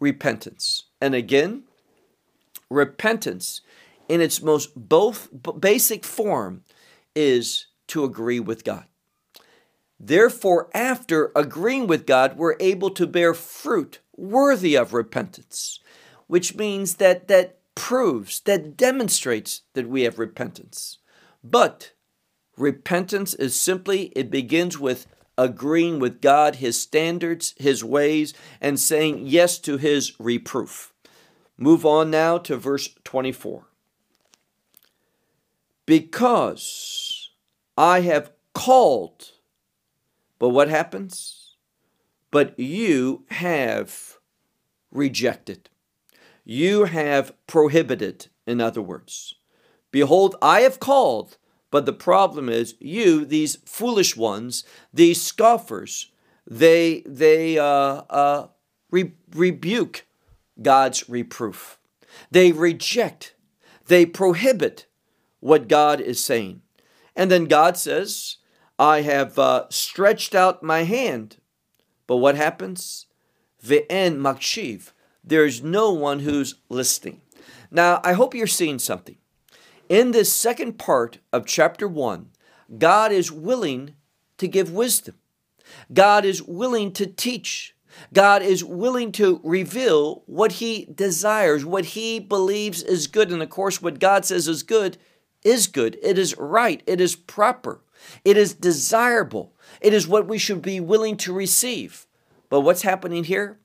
repentance. 0.00 0.84
And 1.00 1.14
again, 1.14 1.64
repentance 2.68 3.60
in 4.08 4.20
its 4.20 4.42
most 4.42 4.72
both 4.74 5.28
basic 5.60 6.04
form 6.04 6.64
is 7.14 7.66
to 7.88 8.04
agree 8.04 8.40
with 8.40 8.64
God. 8.64 8.86
Therefore, 10.04 10.68
after 10.74 11.30
agreeing 11.36 11.86
with 11.86 12.06
God, 12.06 12.36
we're 12.36 12.56
able 12.58 12.90
to 12.90 13.06
bear 13.06 13.32
fruit 13.34 14.00
worthy 14.16 14.74
of 14.74 14.92
repentance, 14.92 15.78
which 16.26 16.56
means 16.56 16.96
that 16.96 17.28
that 17.28 17.58
proves, 17.76 18.40
that 18.40 18.76
demonstrates 18.76 19.62
that 19.74 19.88
we 19.88 20.02
have 20.02 20.18
repentance. 20.18 20.98
But 21.44 21.92
repentance 22.56 23.32
is 23.34 23.54
simply, 23.54 24.06
it 24.16 24.28
begins 24.28 24.76
with 24.76 25.06
agreeing 25.38 26.00
with 26.00 26.20
God, 26.20 26.56
His 26.56 26.80
standards, 26.80 27.54
His 27.56 27.84
ways, 27.84 28.34
and 28.60 28.80
saying 28.80 29.26
yes 29.26 29.56
to 29.60 29.76
His 29.76 30.18
reproof. 30.18 30.92
Move 31.56 31.86
on 31.86 32.10
now 32.10 32.38
to 32.38 32.56
verse 32.56 32.92
24. 33.04 33.66
Because 35.86 37.30
I 37.78 38.00
have 38.00 38.32
called, 38.52 39.31
but 40.42 40.48
what 40.48 40.68
happens? 40.68 41.54
But 42.32 42.58
you 42.58 43.26
have 43.28 44.18
rejected. 44.90 45.70
You 46.44 46.86
have 46.86 47.32
prohibited, 47.46 48.26
in 48.44 48.60
other 48.60 48.82
words. 48.82 49.36
Behold, 49.92 50.34
I 50.42 50.62
have 50.62 50.80
called, 50.80 51.36
but 51.70 51.86
the 51.86 51.92
problem 51.92 52.48
is, 52.48 52.74
you, 52.80 53.24
these 53.24 53.58
foolish 53.64 54.16
ones, 54.16 54.64
these 54.92 55.22
scoffers, 55.22 56.10
they 56.44 57.04
they 57.06 57.56
uh, 57.56 58.02
uh, 58.10 58.48
re- 58.90 59.14
rebuke 59.32 60.06
God's 60.60 61.08
reproof. 61.08 61.78
They 62.32 62.50
reject. 62.50 63.36
They 63.86 64.04
prohibit 64.06 64.86
what 65.38 65.68
God 65.68 66.00
is 66.00 66.18
saying. 66.18 66.62
And 67.14 67.30
then 67.30 67.44
God 67.44 67.76
says, 67.76 68.38
I 68.78 69.02
have 69.02 69.38
uh, 69.38 69.66
stretched 69.70 70.34
out 70.34 70.62
my 70.62 70.84
hand. 70.84 71.36
But 72.06 72.16
what 72.16 72.36
happens? 72.36 73.06
Ve'en 73.64 74.18
makshiv. 74.18 74.92
There's 75.24 75.62
no 75.62 75.92
one 75.92 76.20
who's 76.20 76.56
listening. 76.68 77.20
Now, 77.70 78.00
I 78.04 78.12
hope 78.12 78.34
you're 78.34 78.46
seeing 78.46 78.78
something. 78.78 79.16
In 79.88 80.10
this 80.10 80.32
second 80.32 80.78
part 80.78 81.18
of 81.32 81.46
chapter 81.46 81.86
1, 81.86 82.30
God 82.78 83.12
is 83.12 83.30
willing 83.30 83.94
to 84.38 84.48
give 84.48 84.72
wisdom. 84.72 85.16
God 85.92 86.24
is 86.24 86.42
willing 86.42 86.92
to 86.92 87.06
teach. 87.06 87.74
God 88.12 88.42
is 88.42 88.64
willing 88.64 89.12
to 89.12 89.40
reveal 89.44 90.22
what 90.26 90.52
He 90.52 90.88
desires, 90.92 91.64
what 91.64 91.84
He 91.86 92.18
believes 92.18 92.82
is 92.82 93.06
good. 93.06 93.30
And 93.30 93.42
of 93.42 93.50
course, 93.50 93.80
what 93.80 94.00
God 94.00 94.24
says 94.24 94.48
is 94.48 94.62
good 94.62 94.96
is 95.44 95.66
good. 95.66 95.98
It 96.02 96.18
is 96.18 96.36
right. 96.38 96.82
It 96.86 97.00
is 97.00 97.16
proper. 97.16 97.80
It 98.24 98.36
is 98.36 98.54
desirable. 98.54 99.52
It 99.80 99.92
is 99.92 100.08
what 100.08 100.26
we 100.26 100.38
should 100.38 100.62
be 100.62 100.80
willing 100.80 101.16
to 101.18 101.32
receive. 101.32 102.06
But 102.48 102.60
what's 102.60 102.82
happening 102.82 103.24
here? 103.24 103.58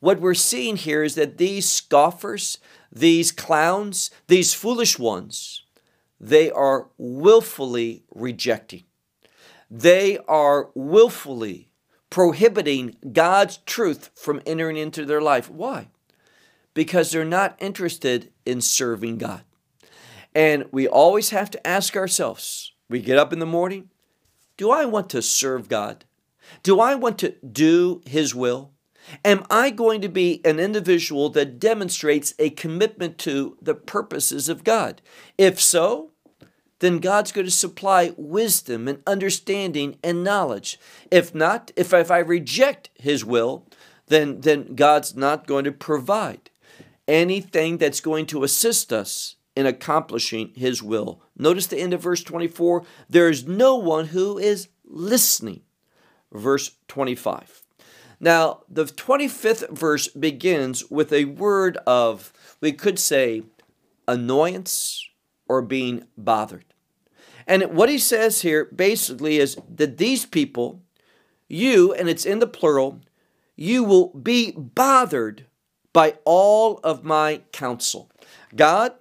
What 0.00 0.20
we're 0.20 0.34
seeing 0.34 0.76
here 0.76 1.02
is 1.02 1.14
that 1.14 1.38
these 1.38 1.68
scoffers, 1.68 2.58
these 2.92 3.32
clowns, 3.32 4.10
these 4.26 4.52
foolish 4.52 4.98
ones, 4.98 5.62
they 6.20 6.50
are 6.50 6.88
willfully 6.98 8.04
rejecting. 8.14 8.84
They 9.70 10.18
are 10.28 10.70
willfully 10.74 11.70
prohibiting 12.10 12.96
God's 13.12 13.56
truth 13.66 14.10
from 14.14 14.42
entering 14.46 14.76
into 14.76 15.04
their 15.04 15.22
life. 15.22 15.50
Why? 15.50 15.88
Because 16.74 17.10
they're 17.10 17.24
not 17.24 17.56
interested 17.58 18.30
in 18.44 18.60
serving 18.60 19.18
God. 19.18 19.42
And 20.34 20.66
we 20.70 20.86
always 20.86 21.30
have 21.30 21.50
to 21.52 21.66
ask 21.66 21.96
ourselves 21.96 22.73
we 22.88 23.00
get 23.00 23.18
up 23.18 23.32
in 23.32 23.38
the 23.38 23.46
morning, 23.46 23.90
do 24.56 24.70
I 24.70 24.84
want 24.84 25.10
to 25.10 25.22
serve 25.22 25.68
God? 25.68 26.04
Do 26.62 26.80
I 26.80 26.94
want 26.94 27.18
to 27.18 27.34
do 27.44 28.02
His 28.06 28.34
will? 28.34 28.72
Am 29.24 29.44
I 29.50 29.70
going 29.70 30.00
to 30.00 30.08
be 30.08 30.40
an 30.44 30.58
individual 30.58 31.28
that 31.30 31.58
demonstrates 31.58 32.34
a 32.38 32.50
commitment 32.50 33.18
to 33.18 33.56
the 33.60 33.74
purposes 33.74 34.48
of 34.48 34.64
God? 34.64 35.02
If 35.36 35.60
so, 35.60 36.12
then 36.78 36.98
God's 36.98 37.32
going 37.32 37.46
to 37.46 37.50
supply 37.50 38.14
wisdom 38.16 38.88
and 38.88 39.02
understanding 39.06 39.96
and 40.02 40.24
knowledge. 40.24 40.78
If 41.10 41.34
not, 41.34 41.70
if, 41.76 41.92
if 41.92 42.10
I 42.10 42.18
reject 42.18 42.90
His 42.94 43.24
will, 43.24 43.66
then, 44.06 44.40
then 44.40 44.74
God's 44.74 45.14
not 45.14 45.46
going 45.46 45.64
to 45.64 45.72
provide 45.72 46.50
anything 47.06 47.78
that's 47.78 48.00
going 48.00 48.26
to 48.26 48.44
assist 48.44 48.92
us 48.92 49.36
in 49.56 49.66
accomplishing 49.66 50.52
His 50.54 50.82
will. 50.82 51.22
Notice 51.36 51.66
the 51.66 51.78
end 51.78 51.94
of 51.94 52.02
verse 52.02 52.22
24 52.22 52.84
there 53.08 53.28
is 53.28 53.46
no 53.46 53.76
one 53.76 54.06
who 54.06 54.38
is 54.38 54.68
listening. 54.84 55.62
Verse 56.32 56.72
25. 56.88 57.62
Now, 58.20 58.60
the 58.68 58.84
25th 58.84 59.70
verse 59.70 60.08
begins 60.08 60.90
with 60.90 61.12
a 61.12 61.26
word 61.26 61.76
of, 61.86 62.32
we 62.60 62.72
could 62.72 62.98
say, 62.98 63.42
annoyance 64.08 65.06
or 65.48 65.62
being 65.62 66.06
bothered. 66.16 66.64
And 67.46 67.74
what 67.74 67.88
he 67.88 67.98
says 67.98 68.42
here 68.42 68.64
basically 68.66 69.38
is 69.38 69.56
that 69.68 69.98
these 69.98 70.24
people, 70.24 70.82
you, 71.48 71.92
and 71.92 72.08
it's 72.08 72.24
in 72.24 72.38
the 72.38 72.46
plural, 72.46 73.00
you 73.56 73.84
will 73.84 74.08
be 74.08 74.52
bothered 74.52 75.46
by 75.92 76.14
all 76.24 76.80
of 76.82 77.04
my 77.04 77.42
counsel. 77.52 78.10
God, 78.56 78.94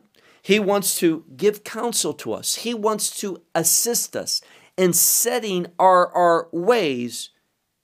He 0.44 0.60
wants 0.60 1.00
to 1.00 1.24
give 1.38 1.64
counsel 1.64 2.14
to 2.16 2.34
us, 2.34 2.56
He 2.56 2.74
wants 2.74 3.18
to 3.22 3.42
assist 3.56 4.16
us 4.16 4.42
in 4.78 4.94
setting 4.94 5.68
our, 5.80 6.12
our 6.14 6.50
ways 6.52 7.30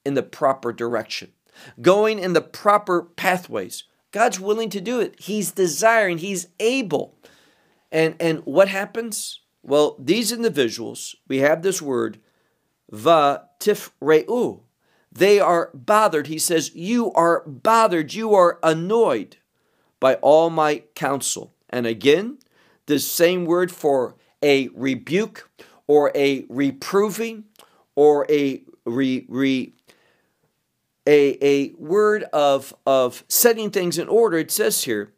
in 0.05 0.13
the 0.13 0.23
proper 0.23 0.73
direction, 0.73 1.31
going 1.81 2.19
in 2.19 2.33
the 2.33 2.41
proper 2.41 3.01
pathways. 3.01 3.85
God's 4.11 4.39
willing 4.39 4.69
to 4.71 4.81
do 4.81 4.99
it. 4.99 5.19
He's 5.19 5.51
desiring, 5.51 6.17
He's 6.17 6.47
able. 6.59 7.17
And, 7.91 8.15
and 8.19 8.39
what 8.45 8.67
happens? 8.67 9.41
Well, 9.63 9.95
these 9.97 10.31
individuals, 10.31 11.15
we 11.27 11.37
have 11.39 11.61
this 11.61 11.81
word, 11.81 12.19
va 12.91 13.45
tifreu. 13.59 14.61
They 15.11 15.39
are 15.39 15.71
bothered. 15.73 16.27
He 16.27 16.39
says, 16.39 16.75
You 16.75 17.11
are 17.13 17.43
bothered. 17.47 18.13
You 18.13 18.33
are 18.33 18.59
annoyed 18.61 19.37
by 19.99 20.15
all 20.15 20.49
my 20.49 20.83
counsel. 20.95 21.55
And 21.69 21.85
again, 21.85 22.39
the 22.89 22.99
same 22.99 23.45
word 23.45 23.71
for 23.71 24.15
a 24.41 24.67
rebuke 24.69 25.47
or 25.85 26.11
a 26.15 26.43
reproving 26.49 27.43
or 27.95 28.25
a 28.29 28.63
re, 28.83 29.25
re, 29.29 29.73
a, 31.05 31.45
a 31.45 31.69
word 31.77 32.23
of, 32.33 32.73
of 32.87 33.23
setting 33.27 33.69
things 33.69 33.99
in 33.99 34.07
order, 34.07 34.39
it 34.39 34.49
says 34.49 34.85
here, 34.85 35.13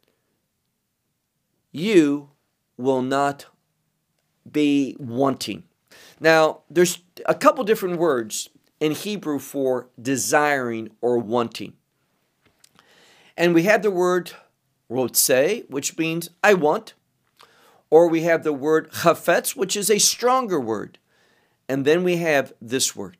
you 1.72 2.28
will 2.76 3.00
not 3.00 3.46
be 4.50 4.94
wanting. 4.98 5.62
Now, 6.20 6.60
there's 6.68 6.98
a 7.24 7.34
couple 7.34 7.64
different 7.64 7.98
words 7.98 8.50
in 8.80 8.92
Hebrew 8.92 9.38
for 9.38 9.88
desiring 10.00 10.90
or 11.00 11.16
wanting. 11.16 11.72
And 13.34 13.54
we 13.54 13.62
have 13.62 13.80
the 13.80 13.90
word 13.90 14.32
rotse, 14.90 15.64
which 15.70 15.96
means 15.96 16.28
I 16.44 16.52
want, 16.52 16.92
or 17.92 18.08
we 18.08 18.22
have 18.22 18.42
the 18.42 18.54
word 18.54 18.90
chafetz, 18.90 19.54
which 19.54 19.76
is 19.76 19.90
a 19.90 19.98
stronger 19.98 20.58
word. 20.58 20.96
And 21.68 21.84
then 21.84 22.02
we 22.02 22.16
have 22.16 22.54
this 22.58 22.96
word. 22.96 23.18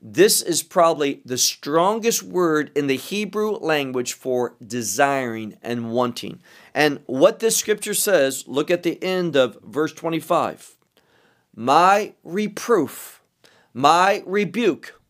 This 0.00 0.40
is 0.40 0.62
probably 0.62 1.22
the 1.24 1.36
strongest 1.36 2.22
word 2.22 2.70
in 2.76 2.86
the 2.86 2.96
Hebrew 2.96 3.50
language 3.50 4.12
for 4.12 4.54
desiring 4.64 5.58
and 5.60 5.90
wanting. 5.90 6.40
And 6.72 7.00
what 7.06 7.40
this 7.40 7.56
scripture 7.56 7.94
says, 7.94 8.44
look 8.46 8.70
at 8.70 8.84
the 8.84 9.02
end 9.02 9.34
of 9.34 9.58
verse 9.64 9.92
25. 9.92 10.76
My 11.56 12.14
reproof, 12.22 13.24
my 13.72 14.22
rebuke, 14.24 15.00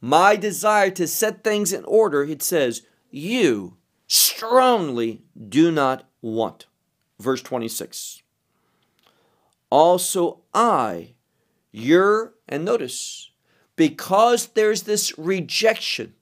my 0.00 0.34
desire 0.34 0.90
to 0.92 1.06
set 1.06 1.44
things 1.44 1.74
in 1.74 1.84
order, 1.84 2.24
it 2.24 2.42
says, 2.42 2.86
you 3.10 3.76
strongly 4.06 5.20
do 5.36 5.70
not 5.70 6.08
want. 6.22 6.64
Verse 7.20 7.42
26. 7.42 8.22
Also, 9.68 10.40
I, 10.54 11.14
your, 11.70 12.34
and 12.48 12.64
notice, 12.64 13.30
because 13.76 14.48
there's 14.48 14.82
this 14.82 15.16
rejection 15.18 16.14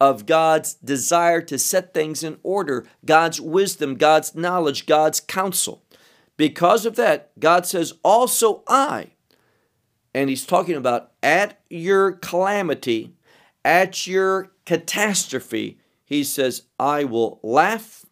of 0.00 0.24
God's 0.24 0.74
desire 0.74 1.42
to 1.42 1.58
set 1.58 1.92
things 1.92 2.22
in 2.22 2.38
order, 2.42 2.86
God's 3.04 3.40
wisdom, 3.40 3.96
God's 3.96 4.34
knowledge, 4.34 4.86
God's 4.86 5.20
counsel. 5.20 5.84
Because 6.36 6.86
of 6.86 6.96
that, 6.96 7.38
God 7.38 7.66
says, 7.66 7.92
Also 8.02 8.62
I, 8.66 9.10
and 10.14 10.30
He's 10.30 10.46
talking 10.46 10.76
about 10.76 11.12
at 11.22 11.60
your 11.68 12.12
calamity, 12.12 13.14
at 13.62 14.06
your 14.06 14.52
catastrophe, 14.64 15.78
He 16.04 16.24
says, 16.24 16.62
I 16.78 17.04
will 17.04 17.40
laugh 17.42 18.06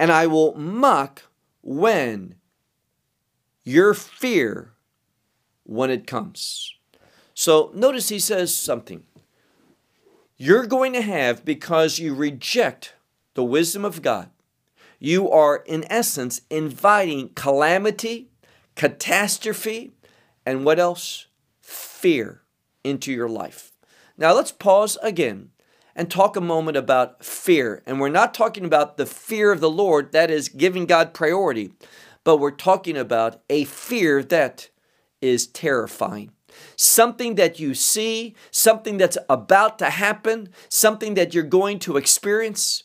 and 0.00 0.10
I 0.10 0.26
will 0.26 0.54
mock 0.54 1.24
when 1.62 2.36
your 3.64 3.94
fear 3.94 4.72
when 5.64 5.90
it 5.90 6.06
comes. 6.06 6.74
So 7.34 7.70
notice 7.74 8.08
he 8.08 8.18
says 8.18 8.54
something. 8.54 9.04
You're 10.36 10.66
going 10.66 10.94
to 10.94 11.02
have, 11.02 11.44
because 11.44 11.98
you 11.98 12.14
reject 12.14 12.94
the 13.34 13.44
wisdom 13.44 13.84
of 13.84 14.02
God, 14.02 14.30
you 14.98 15.30
are 15.30 15.58
in 15.66 15.84
essence 15.90 16.42
inviting 16.50 17.30
calamity, 17.34 18.30
catastrophe, 18.74 19.92
and 20.44 20.64
what 20.64 20.78
else? 20.78 21.26
Fear 21.60 22.42
into 22.82 23.12
your 23.12 23.28
life. 23.28 23.72
Now 24.16 24.34
let's 24.34 24.52
pause 24.52 24.98
again 25.02 25.50
and 25.94 26.10
talk 26.10 26.36
a 26.36 26.40
moment 26.40 26.76
about 26.76 27.24
fear. 27.24 27.82
And 27.86 28.00
we're 28.00 28.08
not 28.08 28.34
talking 28.34 28.64
about 28.64 28.96
the 28.96 29.06
fear 29.06 29.52
of 29.52 29.60
the 29.60 29.70
Lord, 29.70 30.12
that 30.12 30.30
is 30.30 30.48
giving 30.48 30.86
God 30.86 31.14
priority, 31.14 31.72
but 32.24 32.36
we're 32.36 32.50
talking 32.50 32.96
about 32.96 33.42
a 33.50 33.64
fear 33.64 34.22
that 34.22 34.68
is 35.20 35.46
terrifying. 35.46 36.32
Something 36.76 37.36
that 37.36 37.60
you 37.60 37.74
see, 37.74 38.34
something 38.50 38.96
that's 38.96 39.18
about 39.28 39.78
to 39.78 39.90
happen, 39.90 40.48
something 40.68 41.14
that 41.14 41.34
you're 41.34 41.44
going 41.44 41.78
to 41.80 41.96
experience, 41.96 42.84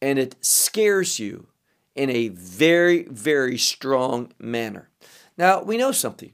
and 0.00 0.18
it 0.18 0.36
scares 0.40 1.18
you 1.18 1.46
in 1.94 2.10
a 2.10 2.28
very, 2.28 3.04
very 3.04 3.56
strong 3.58 4.32
manner. 4.38 4.88
Now, 5.36 5.62
we 5.62 5.76
know 5.76 5.92
something. 5.92 6.32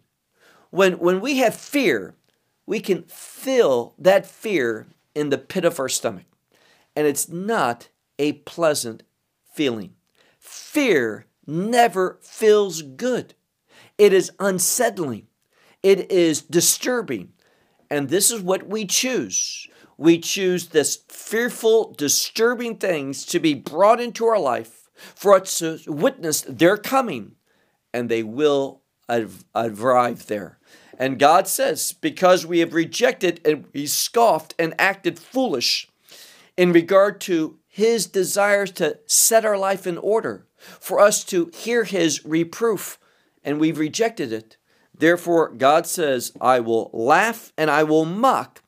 When, 0.70 0.94
when 0.94 1.20
we 1.20 1.38
have 1.38 1.54
fear, 1.54 2.14
we 2.66 2.80
can 2.80 3.02
feel 3.04 3.94
that 3.98 4.26
fear 4.26 4.86
in 5.14 5.30
the 5.30 5.38
pit 5.38 5.64
of 5.64 5.78
our 5.80 5.88
stomach. 5.88 6.26
And 6.96 7.06
it's 7.06 7.28
not 7.28 7.88
a 8.18 8.32
pleasant 8.32 9.02
feeling. 9.52 9.94
Fear 10.38 11.26
never 11.46 12.18
feels 12.22 12.82
good, 12.82 13.34
it 13.98 14.12
is 14.12 14.30
unsettling, 14.38 15.26
it 15.82 16.10
is 16.10 16.42
disturbing. 16.42 17.32
And 17.92 18.08
this 18.08 18.30
is 18.30 18.40
what 18.40 18.68
we 18.68 18.86
choose. 18.86 19.66
We 19.98 20.18
choose 20.18 20.68
this 20.68 21.02
fearful, 21.08 21.92
disturbing 21.92 22.78
things 22.78 23.26
to 23.26 23.40
be 23.40 23.54
brought 23.54 24.00
into 24.00 24.24
our 24.26 24.38
life 24.38 24.88
for 24.94 25.34
us 25.34 25.58
to 25.58 25.78
witness 25.86 26.42
their 26.42 26.76
coming, 26.76 27.32
and 27.92 28.08
they 28.08 28.22
will 28.22 28.82
arrive 29.54 30.26
there. 30.26 30.58
And 31.00 31.18
God 31.18 31.48
says, 31.48 31.94
because 31.94 32.44
we 32.44 32.58
have 32.58 32.74
rejected 32.74 33.40
and 33.42 33.64
we 33.72 33.86
scoffed 33.86 34.54
and 34.58 34.74
acted 34.78 35.18
foolish 35.18 35.88
in 36.58 36.74
regard 36.74 37.22
to 37.22 37.58
His 37.66 38.06
desires 38.06 38.70
to 38.72 38.98
set 39.06 39.46
our 39.46 39.56
life 39.56 39.86
in 39.86 39.96
order, 39.96 40.46
for 40.58 41.00
us 41.00 41.24
to 41.24 41.50
hear 41.54 41.84
His 41.84 42.22
reproof, 42.26 42.98
and 43.42 43.58
we've 43.58 43.78
rejected 43.78 44.30
it. 44.30 44.58
Therefore, 44.94 45.48
God 45.48 45.86
says, 45.86 46.32
I 46.38 46.60
will 46.60 46.90
laugh 46.92 47.50
and 47.56 47.70
I 47.70 47.82
will 47.82 48.04
mock 48.04 48.62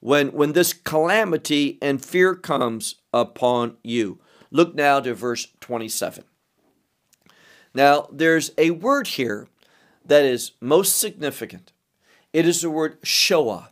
when, 0.00 0.32
when 0.32 0.52
this 0.52 0.74
calamity 0.74 1.78
and 1.80 2.04
fear 2.04 2.34
comes 2.34 2.96
upon 3.14 3.78
you. 3.82 4.18
Look 4.50 4.74
now 4.74 5.00
to 5.00 5.14
verse 5.14 5.48
27. 5.60 6.24
Now, 7.72 8.08
there's 8.12 8.50
a 8.58 8.72
word 8.72 9.06
here 9.06 9.48
that 10.04 10.24
is 10.24 10.52
most 10.60 10.98
significant. 10.98 11.72
It 12.32 12.46
is 12.46 12.60
the 12.60 12.70
word 12.70 12.98
Shoah. 13.02 13.70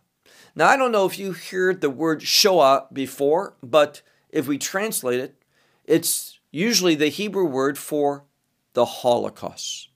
Now, 0.55 0.69
I 0.69 0.77
don't 0.77 0.92
know 0.92 1.05
if 1.05 1.19
you 1.19 1.33
heard 1.33 1.81
the 1.81 1.90
word 1.90 2.23
Shoah 2.23 2.87
before, 2.92 3.55
but 3.62 4.01
if 4.31 4.49
we 4.49 4.57
translate 4.57 5.21
it, 5.21 5.42
it's 5.85 6.40
usually 6.51 6.95
the 6.95 7.09
Hebrew 7.09 7.45
word 7.45 7.77
for 7.77 8.25
the 8.73 8.87
Holocaust. 8.87 9.90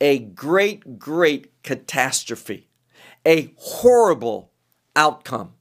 A 0.00 0.18
great, 0.18 0.98
great 0.98 1.62
catastrophe, 1.62 2.68
a 3.24 3.54
horrible 3.56 4.50
outcome. 4.94 5.54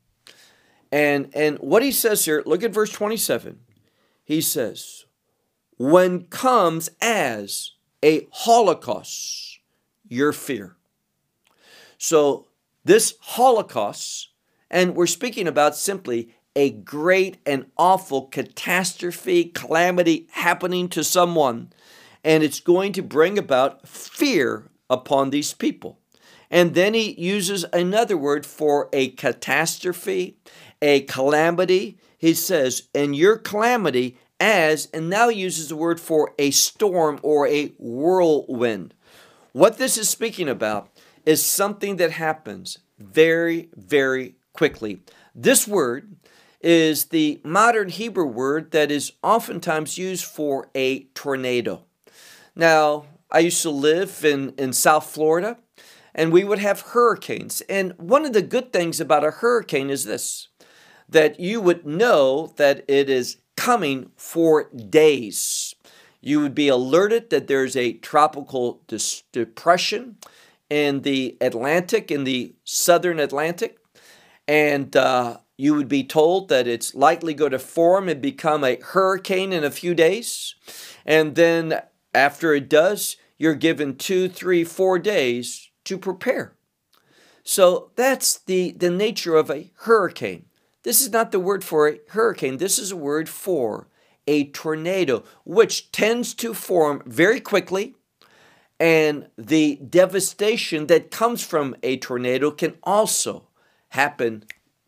And, 0.91 1.29
and 1.33 1.57
what 1.59 1.81
he 1.81 1.91
says 1.91 2.25
here, 2.25 2.43
look 2.45 2.63
at 2.63 2.73
verse 2.73 2.91
27. 2.91 3.59
He 4.23 4.41
says, 4.41 5.05
When 5.77 6.25
comes 6.25 6.89
as 7.01 7.71
a 8.03 8.27
Holocaust, 8.31 9.59
your 10.07 10.33
fear. 10.33 10.75
So, 11.97 12.47
this 12.85 13.15
Holocaust, 13.21 14.29
and 14.69 14.95
we're 14.95 15.07
speaking 15.07 15.47
about 15.47 15.75
simply 15.75 16.33
a 16.55 16.71
great 16.71 17.37
and 17.45 17.65
awful 17.77 18.27
catastrophe, 18.27 19.45
calamity 19.45 20.27
happening 20.31 20.89
to 20.89 21.03
someone, 21.03 21.71
and 22.23 22.43
it's 22.43 22.59
going 22.59 22.93
to 22.93 23.01
bring 23.01 23.37
about 23.37 23.87
fear 23.87 24.69
upon 24.89 25.29
these 25.29 25.53
people. 25.53 25.99
And 26.51 26.75
then 26.75 26.93
he 26.93 27.19
uses 27.19 27.65
another 27.73 28.15
word 28.15 28.45
for 28.45 28.89
a 28.93 29.09
catastrophe, 29.09 30.37
a 30.81 31.01
calamity. 31.01 31.97
He 32.17 32.35
says, 32.35 32.89
and 32.93 33.15
your 33.15 33.37
calamity 33.37 34.17
as, 34.39 34.87
and 34.93 35.09
now 35.09 35.29
uses 35.29 35.69
the 35.69 35.75
word 35.75 35.99
for 35.99 36.33
a 36.37 36.51
storm 36.51 37.19
or 37.23 37.47
a 37.47 37.69
whirlwind. 37.79 38.93
What 39.51 39.77
this 39.77 39.97
is 39.97 40.09
speaking 40.09 40.47
about 40.47 40.89
is 41.25 41.45
something 41.45 41.97
that 41.97 42.11
happens 42.11 42.79
very, 42.99 43.69
very 43.75 44.35
quickly. 44.53 45.01
This 45.35 45.67
word 45.67 46.15
is 46.61 47.05
the 47.05 47.41
modern 47.43 47.89
Hebrew 47.89 48.25
word 48.25 48.71
that 48.71 48.91
is 48.91 49.13
oftentimes 49.21 49.97
used 49.97 50.25
for 50.25 50.69
a 50.73 51.03
tornado. 51.15 51.83
Now, 52.55 53.05
I 53.31 53.39
used 53.39 53.61
to 53.63 53.69
live 53.69 54.23
in, 54.23 54.53
in 54.57 54.73
South 54.73 55.07
Florida, 55.07 55.57
and 56.15 56.31
we 56.31 56.43
would 56.43 56.59
have 56.59 56.81
hurricanes. 56.81 57.61
And 57.61 57.93
one 57.97 58.25
of 58.25 58.33
the 58.33 58.41
good 58.41 58.71
things 58.71 59.01
about 59.01 59.25
a 59.25 59.31
hurricane 59.31 59.89
is 59.89 60.05
this 60.05 60.47
that 61.09 61.39
you 61.39 61.61
would 61.61 61.85
know 61.85 62.53
that 62.55 62.83
it 62.87 63.09
is 63.09 63.37
coming 63.55 64.09
for 64.15 64.69
days. 64.73 65.75
You 66.21 66.39
would 66.41 66.55
be 66.55 66.69
alerted 66.69 67.29
that 67.29 67.47
there's 67.47 67.75
a 67.75 67.93
tropical 67.93 68.81
dis- 68.87 69.23
depression 69.31 70.17
in 70.73 71.01
the 71.01 71.37
Atlantic, 71.39 72.09
in 72.09 72.23
the 72.23 72.55
southern 72.63 73.19
Atlantic, 73.19 73.77
and 74.47 74.95
uh, 74.95 75.37
you 75.55 75.75
would 75.75 75.87
be 75.87 76.03
told 76.03 76.49
that 76.49 76.67
it's 76.67 76.95
likely 76.95 77.35
going 77.35 77.51
to 77.51 77.59
form 77.59 78.09
and 78.09 78.19
become 78.19 78.63
a 78.63 78.79
hurricane 78.81 79.53
in 79.53 79.63
a 79.63 79.69
few 79.69 79.93
days. 79.93 80.55
And 81.05 81.35
then 81.35 81.79
after 82.11 82.55
it 82.55 82.69
does, 82.69 83.17
you're 83.37 83.53
given 83.53 83.97
two, 83.97 84.27
three, 84.27 84.63
four 84.63 84.97
days 84.97 85.69
to 85.83 85.95
prepare. 85.95 86.55
So 87.43 87.91
that's 87.95 88.39
the, 88.39 88.71
the 88.71 88.89
nature 88.89 89.35
of 89.35 89.51
a 89.51 89.69
hurricane. 89.81 90.45
This 90.81 91.01
is 91.01 91.11
not 91.11 91.31
the 91.31 91.39
word 91.39 91.63
for 91.63 91.87
a 91.87 91.99
hurricane, 92.09 92.57
this 92.57 92.79
is 92.79 92.91
a 92.91 92.97
word 92.97 93.29
for 93.29 93.89
a 94.25 94.45
tornado, 94.45 95.23
which 95.45 95.91
tends 95.91 96.33
to 96.33 96.55
form 96.55 97.03
very 97.05 97.39
quickly 97.39 97.93
and 98.83 99.29
the 99.37 99.77
devastation 99.77 100.87
that 100.87 101.09
comes 101.09 101.41
from 101.41 101.73
a 101.83 101.95
tornado 101.95 102.51
can 102.51 102.75
also 102.83 103.47
happen 103.91 104.43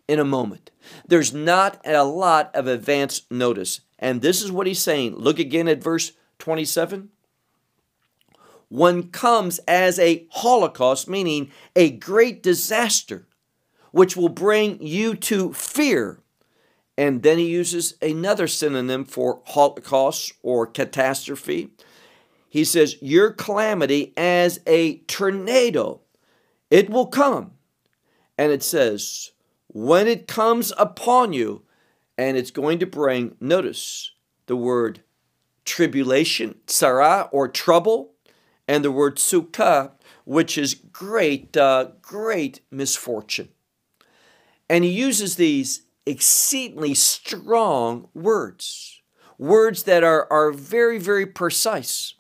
in 0.06 0.20
a 0.20 0.26
moment. 0.26 0.70
There's 1.08 1.34
not 1.34 1.80
a 1.86 2.04
lot 2.04 2.54
of 2.54 2.68
advance 2.68 3.22
notice. 3.32 3.80
And 3.98 4.22
this 4.22 4.42
is 4.42 4.52
what 4.52 4.68
he's 4.68 4.82
saying. 4.82 5.16
Look 5.16 5.40
again 5.40 5.70
at 5.70 5.82
verse 5.82 6.12
27. 6.40 7.08
One 8.68 9.12
comes 9.12 9.60
as 9.60 9.98
a 9.98 10.28
holocaust, 10.30 11.08
meaning 11.08 11.50
a 11.74 11.90
great 11.90 12.44
disaster, 12.44 13.26
which 13.92 14.18
will 14.18 14.28
bring 14.28 14.86
you 14.86 15.16
to 15.16 15.54
fear. 15.54 16.20
And 16.98 17.24
then 17.24 17.38
he 17.38 17.48
uses 17.48 17.94
another 18.02 18.50
synonym 18.50 19.06
for 19.06 19.42
holocaust 19.46 20.34
or 20.44 20.68
catastrophe, 20.68 21.70
he 22.56 22.64
says, 22.64 22.96
Your 23.02 23.32
calamity 23.32 24.14
as 24.16 24.62
a 24.66 25.00
tornado, 25.00 26.00
it 26.72 26.90
will 26.90 27.08
come. 27.08 27.52
And 28.38 28.50
it 28.54 28.64
says, 28.64 29.32
When 29.68 30.08
it 30.08 30.26
comes 30.26 30.72
upon 30.78 31.34
you, 31.34 31.64
and 32.18 32.38
it's 32.38 32.52
going 32.52 32.80
to 32.80 32.86
bring, 32.86 33.36
notice 33.42 34.12
the 34.46 34.56
word 34.56 35.02
tribulation, 35.66 36.56
tsara, 36.66 37.28
or 37.34 37.50
trouble, 37.50 38.14
and 38.70 38.86
the 38.86 38.92
word 38.92 39.18
tsukah, 39.18 39.92
which 40.24 40.58
is 40.58 40.76
great, 40.76 41.58
uh, 41.58 41.90
great 42.02 42.62
misfortune. 42.72 43.50
And 44.70 44.86
he 44.86 44.92
uses 44.92 45.36
these 45.36 45.88
exceedingly 46.06 46.94
strong 46.94 48.08
words, 48.14 49.02
words 49.38 49.84
that 49.84 50.06
are, 50.06 50.26
are 50.32 50.54
very, 50.54 51.00
very 51.00 51.26
precise. 51.26 52.14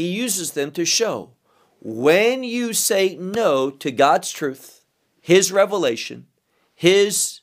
He 0.00 0.12
uses 0.12 0.52
them 0.52 0.70
to 0.72 0.86
show 0.86 1.34
when 1.78 2.42
you 2.42 2.72
say 2.72 3.16
no 3.16 3.68
to 3.68 3.90
God's 3.90 4.32
truth, 4.32 4.82
His 5.20 5.52
revelation, 5.52 6.26
His, 6.74 7.40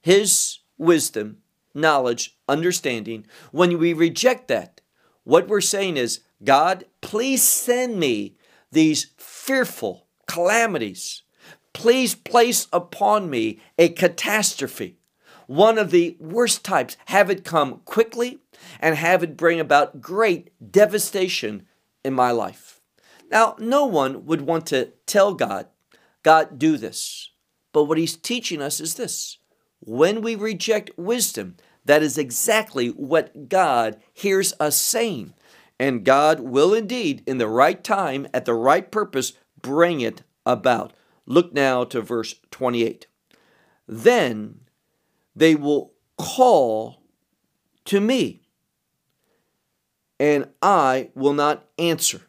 His 0.00 0.58
wisdom, 0.76 1.36
knowledge, 1.72 2.36
understanding, 2.48 3.26
when 3.52 3.78
we 3.78 3.92
reject 3.92 4.48
that, 4.48 4.80
what 5.22 5.46
we're 5.46 5.60
saying 5.60 5.96
is, 5.96 6.22
God, 6.42 6.84
please 7.00 7.44
send 7.44 8.00
me 8.00 8.34
these 8.72 9.12
fearful 9.16 10.08
calamities. 10.26 11.22
Please 11.72 12.16
place 12.16 12.66
upon 12.72 13.30
me 13.30 13.60
a 13.78 13.88
catastrophe, 13.88 14.98
one 15.46 15.78
of 15.78 15.92
the 15.92 16.16
worst 16.18 16.64
types. 16.64 16.96
Have 17.04 17.30
it 17.30 17.44
come 17.44 17.82
quickly 17.84 18.40
and 18.80 18.96
have 18.96 19.22
it 19.22 19.36
bring 19.36 19.60
about 19.60 20.00
great 20.00 20.50
devastation 20.72 21.68
in 22.04 22.14
my 22.14 22.30
life. 22.30 22.80
Now, 23.30 23.54
no 23.58 23.86
one 23.86 24.26
would 24.26 24.42
want 24.42 24.66
to 24.66 24.92
tell 25.06 25.34
God, 25.34 25.66
God, 26.22 26.58
do 26.58 26.76
this. 26.76 27.30
But 27.72 27.84
what 27.84 27.98
he's 27.98 28.16
teaching 28.16 28.60
us 28.60 28.80
is 28.80 28.94
this 28.94 29.38
when 29.80 30.20
we 30.20 30.34
reject 30.34 30.90
wisdom, 30.96 31.56
that 31.84 32.02
is 32.02 32.18
exactly 32.18 32.88
what 32.88 33.48
God 33.48 34.00
hears 34.12 34.52
us 34.60 34.76
saying. 34.76 35.34
And 35.78 36.04
God 36.04 36.40
will 36.40 36.74
indeed, 36.74 37.22
in 37.26 37.38
the 37.38 37.48
right 37.48 37.82
time, 37.82 38.28
at 38.34 38.44
the 38.44 38.54
right 38.54 38.90
purpose, 38.90 39.32
bring 39.62 40.02
it 40.02 40.22
about. 40.44 40.92
Look 41.24 41.54
now 41.54 41.84
to 41.84 42.02
verse 42.02 42.34
28. 42.50 43.06
Then 43.88 44.60
they 45.34 45.54
will 45.54 45.92
call 46.18 47.02
to 47.86 48.00
me, 48.00 48.39
and 50.20 50.48
I 50.60 51.10
will 51.14 51.32
not 51.32 51.66
answer. 51.78 52.20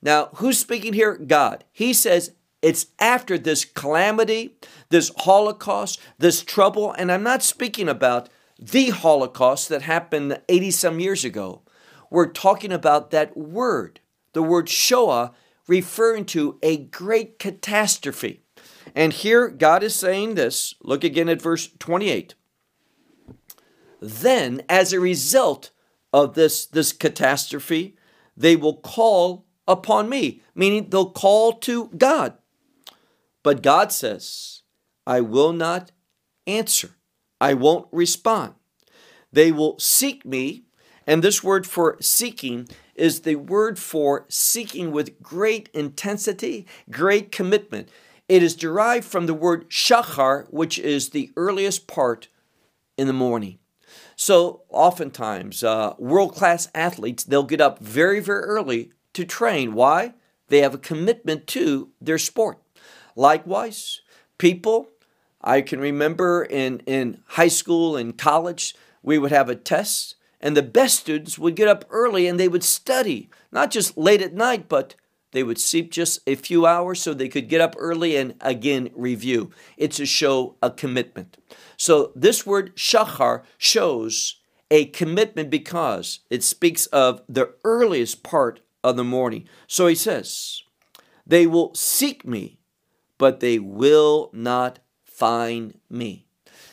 Now, 0.00 0.30
who's 0.36 0.58
speaking 0.58 0.92
here? 0.92 1.16
God. 1.16 1.64
He 1.72 1.92
says, 1.92 2.32
it's 2.62 2.86
after 3.00 3.36
this 3.36 3.64
calamity, 3.64 4.56
this 4.90 5.10
Holocaust, 5.18 6.00
this 6.18 6.42
trouble, 6.42 6.92
and 6.92 7.10
I'm 7.10 7.24
not 7.24 7.42
speaking 7.42 7.88
about 7.88 8.28
the 8.58 8.90
Holocaust 8.90 9.68
that 9.68 9.82
happened 9.82 10.40
80 10.48 10.70
some 10.70 11.00
years 11.00 11.24
ago. 11.24 11.62
We're 12.10 12.30
talking 12.30 12.72
about 12.72 13.10
that 13.10 13.36
word, 13.36 13.98
the 14.34 14.42
word 14.42 14.68
Shoah, 14.68 15.32
referring 15.66 16.26
to 16.26 16.60
a 16.62 16.76
great 16.76 17.40
catastrophe. 17.40 18.44
And 18.94 19.12
here 19.12 19.48
God 19.48 19.82
is 19.82 19.96
saying 19.96 20.36
this. 20.36 20.76
Look 20.82 21.02
again 21.02 21.28
at 21.28 21.42
verse 21.42 21.70
28. 21.80 22.36
Then, 24.00 24.62
as 24.68 24.92
a 24.92 25.00
result 25.00 25.71
of 26.12 26.34
this, 26.34 26.66
this 26.66 26.92
catastrophe, 26.92 27.96
they 28.36 28.56
will 28.56 28.76
call 28.76 29.46
upon 29.66 30.08
me, 30.08 30.42
meaning 30.54 30.88
they'll 30.90 31.10
call 31.10 31.52
to 31.52 31.88
God. 31.96 32.34
But 33.42 33.62
God 33.62 33.92
says, 33.92 34.62
I 35.06 35.20
will 35.20 35.52
not 35.52 35.92
answer. 36.46 36.90
I 37.40 37.54
won't 37.54 37.88
respond. 37.90 38.54
They 39.32 39.50
will 39.50 39.78
seek 39.78 40.24
me, 40.24 40.64
and 41.06 41.22
this 41.22 41.42
word 41.42 41.66
for 41.66 41.96
seeking 42.00 42.68
is 42.94 43.20
the 43.20 43.36
word 43.36 43.78
for 43.78 44.26
seeking 44.28 44.92
with 44.92 45.20
great 45.22 45.68
intensity, 45.72 46.66
great 46.90 47.32
commitment. 47.32 47.88
It 48.28 48.42
is 48.42 48.54
derived 48.54 49.06
from 49.06 49.26
the 49.26 49.34
word 49.34 49.68
shachar, 49.70 50.46
which 50.50 50.78
is 50.78 51.10
the 51.10 51.32
earliest 51.36 51.86
part 51.86 52.28
in 52.96 53.06
the 53.06 53.12
morning. 53.12 53.58
So, 54.24 54.62
oftentimes, 54.68 55.64
uh, 55.64 55.94
world 55.98 56.32
class 56.32 56.68
athletes, 56.76 57.24
they'll 57.24 57.42
get 57.42 57.60
up 57.60 57.80
very, 57.80 58.20
very 58.20 58.42
early 58.42 58.92
to 59.14 59.24
train. 59.24 59.74
Why? 59.74 60.14
They 60.46 60.58
have 60.58 60.74
a 60.74 60.78
commitment 60.78 61.48
to 61.48 61.90
their 62.00 62.18
sport. 62.18 62.58
Likewise, 63.16 64.00
people, 64.38 64.90
I 65.40 65.60
can 65.60 65.80
remember 65.80 66.44
in, 66.44 66.84
in 66.86 67.18
high 67.30 67.48
school 67.48 67.96
and 67.96 68.16
college, 68.16 68.76
we 69.02 69.18
would 69.18 69.32
have 69.32 69.48
a 69.48 69.56
test, 69.56 70.14
and 70.40 70.56
the 70.56 70.62
best 70.62 71.00
students 71.00 71.36
would 71.36 71.56
get 71.56 71.66
up 71.66 71.84
early 71.90 72.28
and 72.28 72.38
they 72.38 72.46
would 72.46 72.62
study, 72.62 73.28
not 73.50 73.72
just 73.72 73.98
late 73.98 74.22
at 74.22 74.34
night, 74.34 74.68
but 74.68 74.94
they 75.32 75.42
would 75.42 75.58
sleep 75.58 75.90
just 75.90 76.20
a 76.26 76.34
few 76.34 76.64
hours 76.66 77.02
so 77.02 77.12
they 77.12 77.28
could 77.28 77.48
get 77.48 77.60
up 77.60 77.74
early 77.78 78.16
and 78.16 78.34
again 78.40 78.90
review. 78.94 79.50
It's 79.76 79.96
to 79.96 80.06
show 80.06 80.56
a 80.62 80.70
commitment. 80.70 81.36
So 81.76 82.12
this 82.14 82.46
word 82.46 82.76
shachar 82.76 83.42
shows 83.58 84.40
a 84.70 84.86
commitment 84.86 85.50
because 85.50 86.20
it 86.30 86.42
speaks 86.42 86.86
of 86.86 87.22
the 87.28 87.54
earliest 87.64 88.22
part 88.22 88.60
of 88.84 88.96
the 88.96 89.04
morning. 89.04 89.48
So 89.66 89.86
he 89.86 89.94
says, 89.94 90.62
They 91.26 91.46
will 91.46 91.74
seek 91.74 92.26
me 92.26 92.58
but 93.22 93.38
they 93.38 93.56
will 93.56 94.30
not 94.32 94.80
find 95.04 95.78
me. 95.88 96.26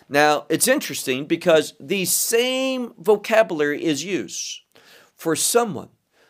Now, 0.10 0.48
it's 0.50 0.68
interesting 0.68 1.28
because 1.28 1.76
the 1.80 2.06
same 2.06 2.96
vocabulary 2.98 3.86
is 3.86 4.04
used 4.04 4.62
for 5.16 5.36
someone 5.36 5.90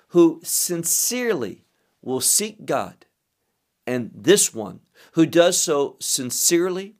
who 0.09 0.41
sincerely 0.43 1.63
will 2.01 2.21
seek 2.21 2.65
God, 2.65 3.05
and 3.85 4.11
this 4.13 4.53
one 4.53 4.81
who 5.13 5.25
does 5.25 5.61
so 5.61 5.97
sincerely, 5.99 6.95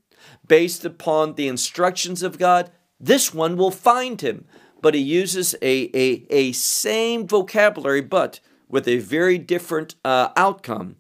based 0.48 0.86
upon 0.86 1.36
the 1.36 1.48
instructions 1.48 2.24
of 2.24 2.40
God, 2.40 2.72
this 3.00 3.34
one 3.34 3.58
will 3.58 3.72
find 3.72 4.20
him. 4.22 4.46
But 4.82 4.94
he 4.94 5.02
uses 5.02 5.56
a, 5.62 5.90
a, 5.94 6.26
a 6.30 6.52
same 6.54 7.28
vocabulary, 7.28 8.02
but 8.02 8.40
with 8.68 8.88
a 8.88 9.00
very 9.00 9.38
different 9.38 9.96
uh, 10.06 10.30
outcome. 10.36 10.96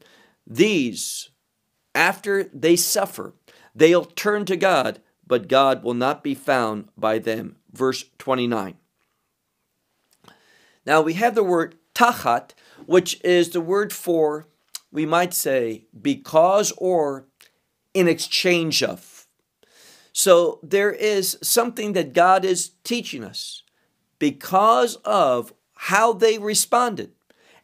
These 0.46 1.30
after 1.96 2.44
they 2.46 2.76
suffer, 2.76 3.34
they'll 3.76 4.06
turn 4.06 4.46
to 4.46 4.56
God, 4.56 5.02
but 5.26 5.48
God 5.48 5.84
will 5.84 5.94
not 5.94 6.24
be 6.24 6.36
found 6.36 6.90
by 6.98 7.20
them. 7.20 7.58
Verse 7.72 8.06
29. 8.18 8.76
Now 10.86 11.02
we 11.02 11.14
have 11.14 11.36
the 11.36 11.44
word 11.44 11.76
tachat, 11.94 12.52
which 12.90 13.24
is 13.24 13.52
the 13.52 13.62
word 13.62 13.94
for, 13.94 14.48
we 14.92 15.06
might 15.06 15.32
say, 15.32 15.86
because 16.02 16.74
or 16.78 17.28
in 17.94 18.08
exchange 18.08 18.82
of. 18.82 19.28
So 20.12 20.60
there 20.64 20.92
is 20.92 21.38
something 21.44 21.94
that 21.94 22.14
God 22.14 22.44
is 22.44 22.72
teaching 22.84 23.24
us 23.24 23.62
because 24.18 24.96
of 25.06 25.54
how 25.76 26.14
they 26.14 26.40
responded 26.40 27.12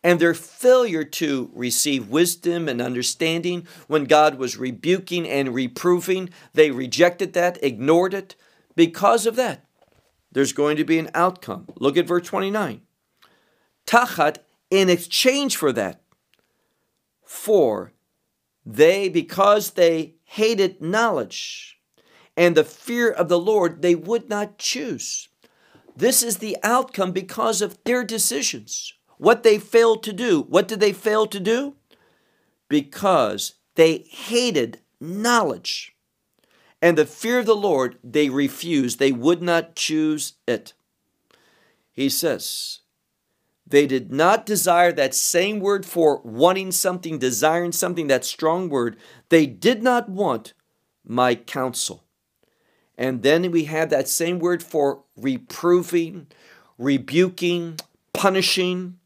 and 0.04 0.20
their 0.20 0.36
failure 0.36 1.04
to 1.04 1.50
receive 1.56 2.08
wisdom 2.08 2.70
and 2.70 2.80
understanding 2.80 3.68
when 3.88 4.04
God 4.04 4.36
was 4.36 4.58
rebuking 4.58 5.28
and 5.28 5.56
reproving, 5.56 6.30
they 6.54 6.70
rejected 6.70 7.34
that, 7.34 7.58
ignored 7.64 8.14
it. 8.14 8.36
Because 8.76 9.26
of 9.26 9.36
that, 9.38 9.66
there's 10.32 10.54
going 10.54 10.78
to 10.78 10.86
be 10.86 11.00
an 11.00 11.10
outcome. 11.16 11.66
Look 11.80 11.98
at 11.98 12.06
verse 12.06 12.28
29. 12.28 12.82
Tachat, 13.88 14.38
in 14.70 14.90
exchange 14.90 15.56
for 15.56 15.72
that, 15.72 16.02
for 17.24 17.94
they, 18.66 19.10
because 19.10 19.72
they 19.72 20.16
hated 20.24 20.82
knowledge 20.82 21.80
and 22.38 22.56
the 22.56 22.64
fear 22.64 23.10
of 23.10 23.30
the 23.30 23.40
Lord, 23.40 23.82
they 23.82 23.96
would 23.96 24.30
not 24.30 24.58
choose. 24.58 25.30
This 25.96 26.22
is 26.22 26.38
the 26.38 26.58
outcome 26.64 27.12
because 27.12 27.62
of 27.62 27.78
their 27.86 28.04
decisions 28.04 28.94
what 29.18 29.44
they 29.44 29.58
failed 29.58 30.04
to 30.04 30.14
do. 30.14 30.42
What 30.42 30.68
did 30.68 30.80
they 30.80 30.94
fail 30.94 31.26
to 31.28 31.40
do? 31.40 31.76
Because 32.68 33.56
they 33.76 34.00
hated 34.10 34.80
knowledge. 35.00 35.96
And 36.82 36.98
the 36.98 37.06
fear 37.06 37.40
of 37.40 37.46
the 37.46 37.56
Lord 37.56 37.98
they 38.04 38.30
refused. 38.30 39.00
They 39.00 39.12
would 39.12 39.42
not 39.42 39.76
choose 39.76 40.34
it. 40.48 40.74
He 41.94 42.10
says, 42.10 42.80
they 43.68 43.88
did 43.88 44.12
not 44.12 44.46
desire 44.46 44.92
that 44.92 45.16
same 45.16 45.60
word 45.60 45.86
for 45.86 46.22
wanting 46.24 46.72
something, 46.72 47.18
desiring 47.18 47.72
something, 47.72 48.08
that 48.08 48.26
strong 48.26 48.70
word. 48.70 48.98
They 49.30 49.46
did 49.46 49.82
not 49.82 50.08
want 50.08 50.54
my 51.04 51.36
counsel. 51.36 52.04
And 52.98 53.24
then 53.24 53.52
we 53.52 53.66
have 53.66 53.90
that 53.90 54.08
same 54.08 54.40
word 54.40 54.62
for 54.64 55.04
reproving, 55.18 56.28
rebuking, 56.78 57.80
punishing 58.14 59.00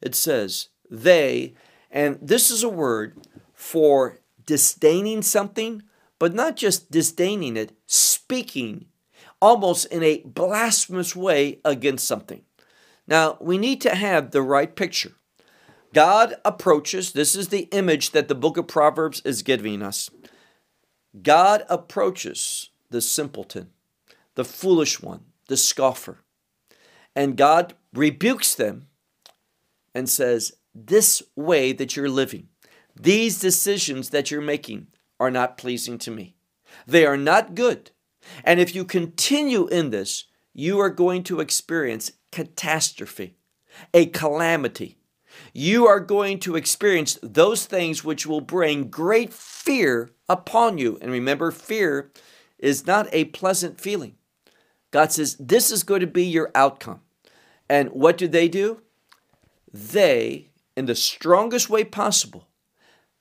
it 0.00 0.14
says, 0.14 0.68
they, 0.90 1.54
and 1.90 2.18
this 2.20 2.50
is 2.50 2.62
a 2.62 2.68
word 2.68 3.16
for 3.54 4.20
disdaining 4.44 5.22
something, 5.22 5.82
but 6.18 6.34
not 6.34 6.56
just 6.56 6.90
disdaining 6.90 7.56
it, 7.56 7.72
speaking 7.86 8.86
almost 9.40 9.86
in 9.86 10.02
a 10.02 10.22
blasphemous 10.24 11.16
way 11.16 11.58
against 11.64 12.06
something. 12.06 12.42
Now, 13.06 13.38
we 13.40 13.58
need 13.58 13.80
to 13.82 13.94
have 13.94 14.30
the 14.30 14.42
right 14.42 14.74
picture. 14.74 15.12
God 15.94 16.34
approaches, 16.44 17.12
this 17.12 17.34
is 17.36 17.48
the 17.48 17.68
image 17.72 18.10
that 18.10 18.28
the 18.28 18.34
book 18.34 18.56
of 18.56 18.66
Proverbs 18.66 19.22
is 19.24 19.42
giving 19.42 19.82
us. 19.82 20.10
God 21.22 21.64
approaches 21.68 22.70
the 22.90 23.00
simpleton, 23.00 23.70
the 24.34 24.44
foolish 24.44 25.00
one, 25.00 25.24
the 25.48 25.56
scoffer. 25.56 26.18
And 27.14 27.36
God 27.36 27.74
rebukes 27.94 28.54
them 28.54 28.88
and 29.94 30.08
says, 30.08 30.52
This 30.74 31.22
way 31.34 31.72
that 31.72 31.96
you're 31.96 32.10
living, 32.10 32.48
these 32.94 33.38
decisions 33.38 34.10
that 34.10 34.30
you're 34.30 34.42
making 34.42 34.88
are 35.18 35.30
not 35.30 35.56
pleasing 35.56 35.96
to 35.98 36.10
me. 36.10 36.36
They 36.86 37.06
are 37.06 37.16
not 37.16 37.54
good. 37.54 37.90
And 38.44 38.60
if 38.60 38.74
you 38.74 38.84
continue 38.84 39.66
in 39.68 39.90
this, 39.90 40.24
you 40.52 40.78
are 40.80 40.90
going 40.90 41.22
to 41.24 41.40
experience 41.40 42.12
catastrophe, 42.32 43.36
a 43.92 44.06
calamity. 44.06 44.96
You 45.52 45.86
are 45.86 46.00
going 46.00 46.38
to 46.40 46.56
experience 46.56 47.18
those 47.22 47.66
things 47.66 48.04
which 48.04 48.26
will 48.26 48.40
bring 48.40 48.88
great 48.88 49.32
fear 49.32 50.10
upon 50.28 50.78
you. 50.78 50.98
And 51.00 51.10
remember, 51.10 51.50
fear 51.50 52.10
is 52.58 52.86
not 52.86 53.08
a 53.12 53.26
pleasant 53.26 53.80
feeling. 53.80 54.16
God 54.90 55.12
says, 55.12 55.36
This 55.38 55.70
is 55.70 55.82
going 55.82 56.00
to 56.00 56.06
be 56.06 56.24
your 56.24 56.50
outcome. 56.54 57.00
And 57.68 57.90
what 57.90 58.16
do 58.16 58.28
they 58.28 58.48
do? 58.48 58.80
They, 59.72 60.50
in 60.76 60.86
the 60.86 60.94
strongest 60.94 61.68
way 61.68 61.84
possible, 61.84 62.48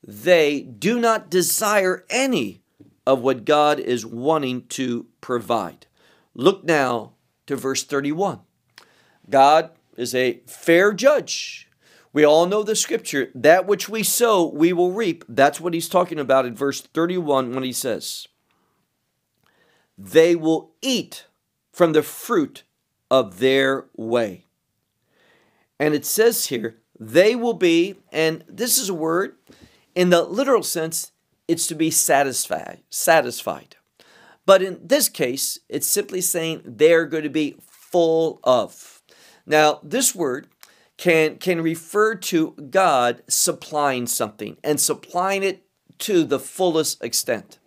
they 0.02 0.62
do 0.62 1.00
not 1.00 1.30
desire 1.30 2.06
any 2.10 2.62
of 3.08 3.22
what 3.22 3.46
God 3.46 3.80
is 3.80 4.06
wanting 4.06 4.68
to 4.68 5.08
provide. 5.22 5.88
Look 6.34 6.64
now 6.64 7.14
to 7.48 7.56
verse 7.56 7.84
31. 7.84 8.40
God 9.30 9.72
is 9.98 10.14
a 10.14 10.42
fair 10.46 10.94
judge. 10.94 11.70
We 12.14 12.26
all 12.26 12.46
know 12.46 12.64
the 12.64 12.76
scripture 12.76 13.30
that 13.36 13.66
which 13.66 13.90
we 13.90 14.04
sow, 14.04 14.46
we 14.46 14.72
will 14.72 14.92
reap. 14.92 15.26
That's 15.28 15.60
what 15.60 15.74
he's 15.74 15.90
talking 15.90 16.20
about 16.20 16.46
in 16.46 16.56
verse 16.56 16.82
31 16.82 17.54
when 17.54 17.64
he 17.64 17.74
says, 17.74 18.28
They 19.98 20.36
will 20.36 20.72
eat 20.82 21.26
from 21.74 21.92
the 21.92 22.04
fruit 22.04 22.64
of 23.12 23.40
their 23.40 23.86
way. 23.96 24.46
And 25.78 25.94
it 25.94 26.06
says 26.06 26.48
here, 26.48 26.78
they 26.98 27.36
will 27.36 27.54
be, 27.54 27.96
and 28.12 28.44
this 28.48 28.78
is 28.78 28.90
a 28.90 28.94
word, 28.94 29.36
in 29.94 30.10
the 30.10 30.24
literal 30.24 30.64
sense, 30.64 31.12
it's 31.48 31.68
to 31.68 31.76
be 31.76 31.92
satisfied, 31.92 32.80
satisfied. 32.90 33.76
But 34.46 34.62
in 34.62 34.80
this 34.82 35.10
case, 35.10 35.60
it's 35.68 35.88
simply 35.88 36.22
saying 36.22 36.62
they're 36.66 37.06
going 37.06 37.24
to 37.24 37.30
be 37.30 37.58
full 37.60 38.40
of. 38.44 38.95
Now, 39.46 39.80
this 39.84 40.16
word 40.16 40.48
can 40.98 41.38
can 41.38 41.62
refer 41.62 42.16
to 42.16 42.52
God 42.70 43.22
supplying 43.28 44.08
something 44.08 44.58
and 44.64 44.80
supplying 44.80 45.44
it 45.44 45.64
to 46.00 46.24
the 46.24 46.40
fullest 46.40 47.04
extent. 47.04 47.60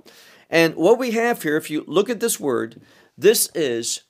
And 0.51 0.75
what 0.77 0.99
we 0.99 1.11
have 1.13 1.43
here, 1.43 1.57
if 1.57 1.71
you 1.71 1.85
look 1.87 2.09
at 2.09 2.21
this 2.21 2.41
word, 2.41 2.81
this 3.17 3.51
is 3.55 4.03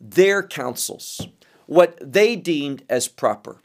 their 0.00 0.42
counsels, 0.42 1.26
what 1.66 1.98
they 2.00 2.36
deemed 2.36 2.84
as 2.88 3.08
proper. 3.08 3.60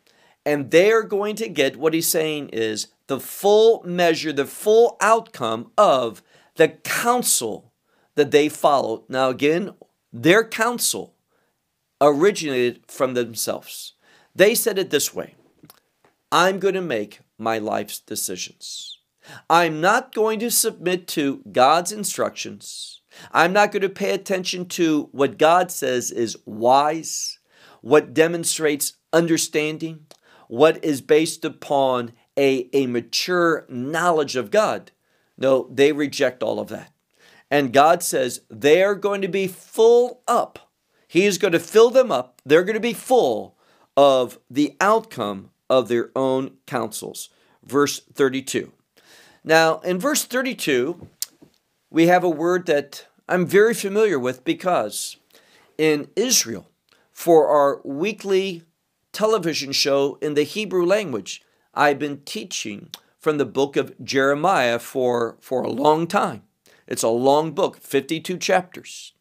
And 0.45 0.69
they're 0.71 1.03
going 1.03 1.36
to 1.38 1.49
get 1.49 1.77
what 1.77 1.93
he's 1.93 2.08
saying 2.08 2.49
is 2.49 2.88
the 3.08 3.19
full 3.19 3.84
measure, 3.84 4.31
the 4.31 4.45
full 4.45 4.95
outcome 5.01 5.71
of 5.77 6.21
the 6.55 6.69
counsel 6.69 7.73
that 8.15 8.31
they 8.31 8.47
followed. 8.47 9.03
Now, 9.10 9.29
again, 9.29 9.73
their 10.13 10.47
counsel 10.47 11.14
originated 12.01 12.84
from 12.88 13.13
themselves. 13.13 13.93
They 14.36 14.55
said 14.55 14.77
it 14.77 14.89
this 14.89 15.13
way 15.13 15.36
I'm 16.31 16.60
going 16.60 16.73
to 16.73 16.81
make 16.81 17.19
my 17.38 17.58
life's 17.58 17.99
decisions. 17.99 18.99
I'm 19.49 19.81
not 19.81 20.13
going 20.13 20.39
to 20.39 20.51
submit 20.51 21.08
to 21.10 21.41
God's 21.51 21.91
instructions. 21.91 23.01
I'm 23.31 23.53
not 23.53 23.71
going 23.71 23.81
to 23.81 23.89
pay 23.89 24.12
attention 24.12 24.67
to 24.69 25.10
what 25.12 25.38
God 25.38 25.71
says 25.71 26.12
is 26.12 26.38
wise, 26.45 27.39
what 27.81 28.13
demonstrates 28.13 28.93
understanding, 29.13 30.05
what 30.47 30.84
is 30.84 31.01
based 31.01 31.45
upon 31.45 32.12
a, 32.38 32.69
a 32.73 32.88
mature 32.88 33.65
knowledge 33.69 34.36
of 34.36 34.51
God. 34.51 34.91
No, 35.38 35.69
they 35.71 35.91
reject 35.91 36.43
all 36.43 36.60
of 36.60 36.67
that. 36.69 36.91
And 37.49 37.73
God 37.73 38.03
says 38.03 38.41
they 38.49 38.84
are 38.84 38.95
going 38.95 39.21
to 39.21 39.27
be 39.27 39.47
full 39.47 40.21
up. 40.27 40.64
He 41.15 41.25
is 41.25 41.38
going 41.38 41.54
to 41.54 41.60
fill 41.60 41.91
them 41.91 42.12
up. 42.12 42.41
They're 42.45 42.65
going 42.65 42.73
to 42.73 42.82
be 42.82 42.91
full 42.91 43.56
of 43.95 44.38
the 44.51 44.75
outcome 44.82 45.51
of 45.69 45.88
their 45.88 46.12
own 46.13 46.58
counsels. 46.67 47.30
Verse 47.63 48.01
32. 48.13 48.73
Now, 49.41 49.80
in 49.80 49.97
verse 49.97 50.25
32, 50.25 51.08
we 51.89 52.08
have 52.08 52.25
a 52.25 52.30
word 52.30 52.65
that 52.65 53.08
I'm 53.30 53.45
very 53.45 53.73
familiar 53.73 54.19
with 54.19 54.43
because 54.43 55.15
in 55.78 56.10
Israel, 56.17 56.67
for 57.13 57.47
our 57.47 57.80
weekly 57.86 58.63
television 59.13 59.71
show 59.71 60.17
in 60.21 60.34
the 60.34 60.43
Hebrew 60.43 60.86
language, 60.86 61.41
I've 61.73 61.97
been 61.97 62.23
teaching 62.25 62.89
from 63.17 63.38
the 63.38 63.45
book 63.45 63.78
of 63.78 63.95
Jeremiah 64.04 64.80
for, 64.80 65.38
for 65.39 65.63
a 65.63 65.71
long 65.71 66.08
time. 66.08 66.43
It's 66.88 67.04
a 67.04 67.08
long 67.08 67.54
book, 67.54 67.78
52 67.78 68.38
chapters. 68.38 69.13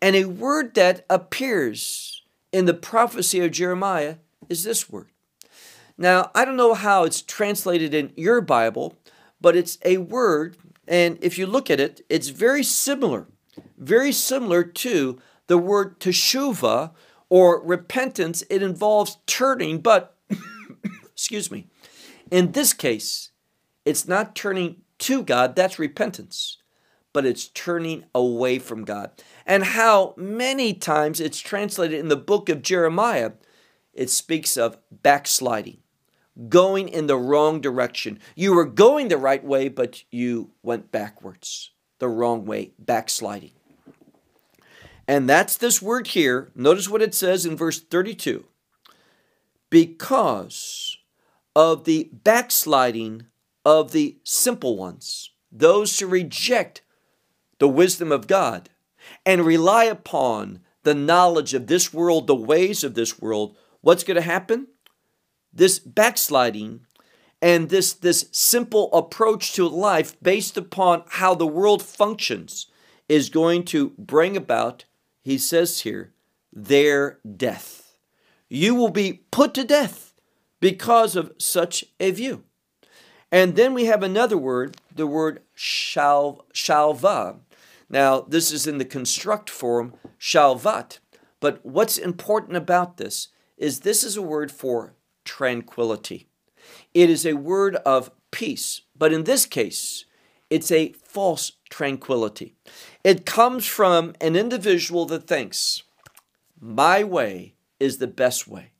And 0.00 0.14
a 0.14 0.26
word 0.26 0.74
that 0.74 1.04
appears 1.08 2.22
in 2.52 2.66
the 2.66 2.74
prophecy 2.74 3.40
of 3.40 3.50
Jeremiah 3.50 4.16
is 4.48 4.64
this 4.64 4.90
word. 4.90 5.08
Now, 5.98 6.30
I 6.34 6.44
don't 6.44 6.56
know 6.56 6.74
how 6.74 7.04
it's 7.04 7.22
translated 7.22 7.94
in 7.94 8.12
your 8.16 8.40
Bible, 8.40 8.96
but 9.40 9.56
it's 9.56 9.78
a 9.84 9.98
word, 9.98 10.56
and 10.86 11.18
if 11.22 11.38
you 11.38 11.46
look 11.46 11.70
at 11.70 11.80
it, 11.80 12.02
it's 12.08 12.28
very 12.28 12.62
similar, 12.62 13.26
very 13.78 14.12
similar 14.12 14.62
to 14.62 15.18
the 15.46 15.58
word 15.58 15.98
teshuva 15.98 16.92
or 17.28 17.62
repentance. 17.62 18.44
It 18.50 18.62
involves 18.62 19.18
turning, 19.26 19.80
but, 19.80 20.14
excuse 21.04 21.50
me, 21.50 21.68
in 22.30 22.52
this 22.52 22.72
case, 22.72 23.30
it's 23.84 24.06
not 24.06 24.34
turning 24.34 24.82
to 24.98 25.22
God, 25.22 25.56
that's 25.56 25.78
repentance, 25.78 26.58
but 27.12 27.24
it's 27.24 27.48
turning 27.48 28.04
away 28.14 28.58
from 28.58 28.84
God. 28.84 29.10
And 29.46 29.62
how 29.62 30.12
many 30.16 30.74
times 30.74 31.20
it's 31.20 31.38
translated 31.38 31.98
in 31.98 32.08
the 32.08 32.16
book 32.16 32.48
of 32.48 32.62
Jeremiah, 32.62 33.32
it 33.94 34.10
speaks 34.10 34.56
of 34.56 34.76
backsliding, 34.90 35.78
going 36.48 36.88
in 36.88 37.06
the 37.06 37.16
wrong 37.16 37.60
direction. 37.60 38.18
You 38.34 38.54
were 38.54 38.64
going 38.64 39.06
the 39.06 39.16
right 39.16 39.44
way, 39.44 39.68
but 39.68 40.02
you 40.10 40.50
went 40.64 40.90
backwards, 40.90 41.70
the 42.00 42.08
wrong 42.08 42.44
way, 42.44 42.72
backsliding. 42.76 43.52
And 45.06 45.28
that's 45.28 45.56
this 45.56 45.80
word 45.80 46.08
here. 46.08 46.50
Notice 46.56 46.88
what 46.88 47.00
it 47.00 47.14
says 47.14 47.46
in 47.46 47.56
verse 47.56 47.80
32 47.80 48.44
because 49.70 50.98
of 51.54 51.84
the 51.84 52.10
backsliding 52.12 53.26
of 53.64 53.92
the 53.92 54.16
simple 54.24 54.76
ones, 54.76 55.30
those 55.50 55.98
who 55.98 56.06
reject 56.06 56.82
the 57.58 57.68
wisdom 57.68 58.12
of 58.12 58.26
God 58.26 58.70
and 59.24 59.44
rely 59.44 59.84
upon 59.84 60.60
the 60.82 60.94
knowledge 60.94 61.54
of 61.54 61.66
this 61.66 61.92
world, 61.92 62.26
the 62.26 62.34
ways 62.34 62.84
of 62.84 62.94
this 62.94 63.20
world, 63.20 63.56
what's 63.80 64.04
going 64.04 64.14
to 64.14 64.20
happen? 64.20 64.68
This 65.52 65.78
backsliding 65.78 66.86
and 67.42 67.68
this, 67.68 67.92
this 67.92 68.28
simple 68.32 68.92
approach 68.92 69.52
to 69.54 69.68
life 69.68 70.20
based 70.22 70.56
upon 70.56 71.04
how 71.08 71.34
the 71.34 71.46
world 71.46 71.82
functions 71.82 72.66
is 73.08 73.28
going 73.28 73.64
to 73.64 73.90
bring 73.98 74.36
about, 74.36 74.84
he 75.22 75.38
says 75.38 75.80
here, 75.80 76.12
their 76.52 77.18
death. 77.36 77.98
You 78.48 78.74
will 78.74 78.90
be 78.90 79.24
put 79.30 79.54
to 79.54 79.64
death 79.64 80.14
because 80.60 81.16
of 81.16 81.32
such 81.38 81.84
a 82.00 82.10
view. 82.10 82.44
And 83.30 83.56
then 83.56 83.74
we 83.74 83.86
have 83.86 84.02
another 84.02 84.38
word, 84.38 84.76
the 84.94 85.06
word 85.06 85.42
shal, 85.54 86.46
shalva. 86.54 87.40
Now, 87.88 88.20
this 88.20 88.52
is 88.52 88.66
in 88.66 88.78
the 88.78 88.84
construct 88.84 89.48
form, 89.50 89.94
shalvat. 90.18 90.98
But 91.40 91.64
what's 91.64 91.98
important 91.98 92.56
about 92.56 92.96
this 92.96 93.28
is 93.56 93.80
this 93.80 94.02
is 94.02 94.16
a 94.16 94.22
word 94.22 94.50
for 94.50 94.94
tranquility. 95.24 96.28
It 96.94 97.10
is 97.10 97.24
a 97.24 97.34
word 97.34 97.76
of 97.76 98.10
peace, 98.30 98.82
but 98.96 99.12
in 99.12 99.24
this 99.24 99.46
case, 99.46 100.04
it's 100.50 100.70
a 100.70 100.92
false 101.04 101.52
tranquility. 101.70 102.54
It 103.04 103.26
comes 103.26 103.66
from 103.66 104.14
an 104.20 104.36
individual 104.36 105.06
that 105.06 105.26
thinks, 105.26 105.82
my 106.60 107.04
way 107.04 107.54
is 107.78 107.98
the 107.98 108.06
best 108.06 108.48
way 108.48 108.72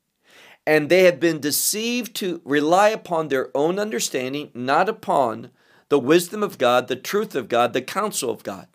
and 0.66 0.88
they 0.88 1.04
have 1.04 1.20
been 1.20 1.38
deceived 1.38 2.14
to 2.16 2.40
rely 2.44 2.88
upon 2.88 3.28
their 3.28 3.56
own 3.56 3.78
understanding, 3.78 4.50
not 4.52 4.88
upon 4.88 5.50
the 5.88 5.98
wisdom 5.98 6.42
of 6.42 6.58
God, 6.58 6.88
the 6.88 6.96
truth 6.96 7.36
of 7.36 7.48
God, 7.48 7.72
the 7.72 7.82
counsel 7.82 8.30
of 8.30 8.42
God. 8.42 8.66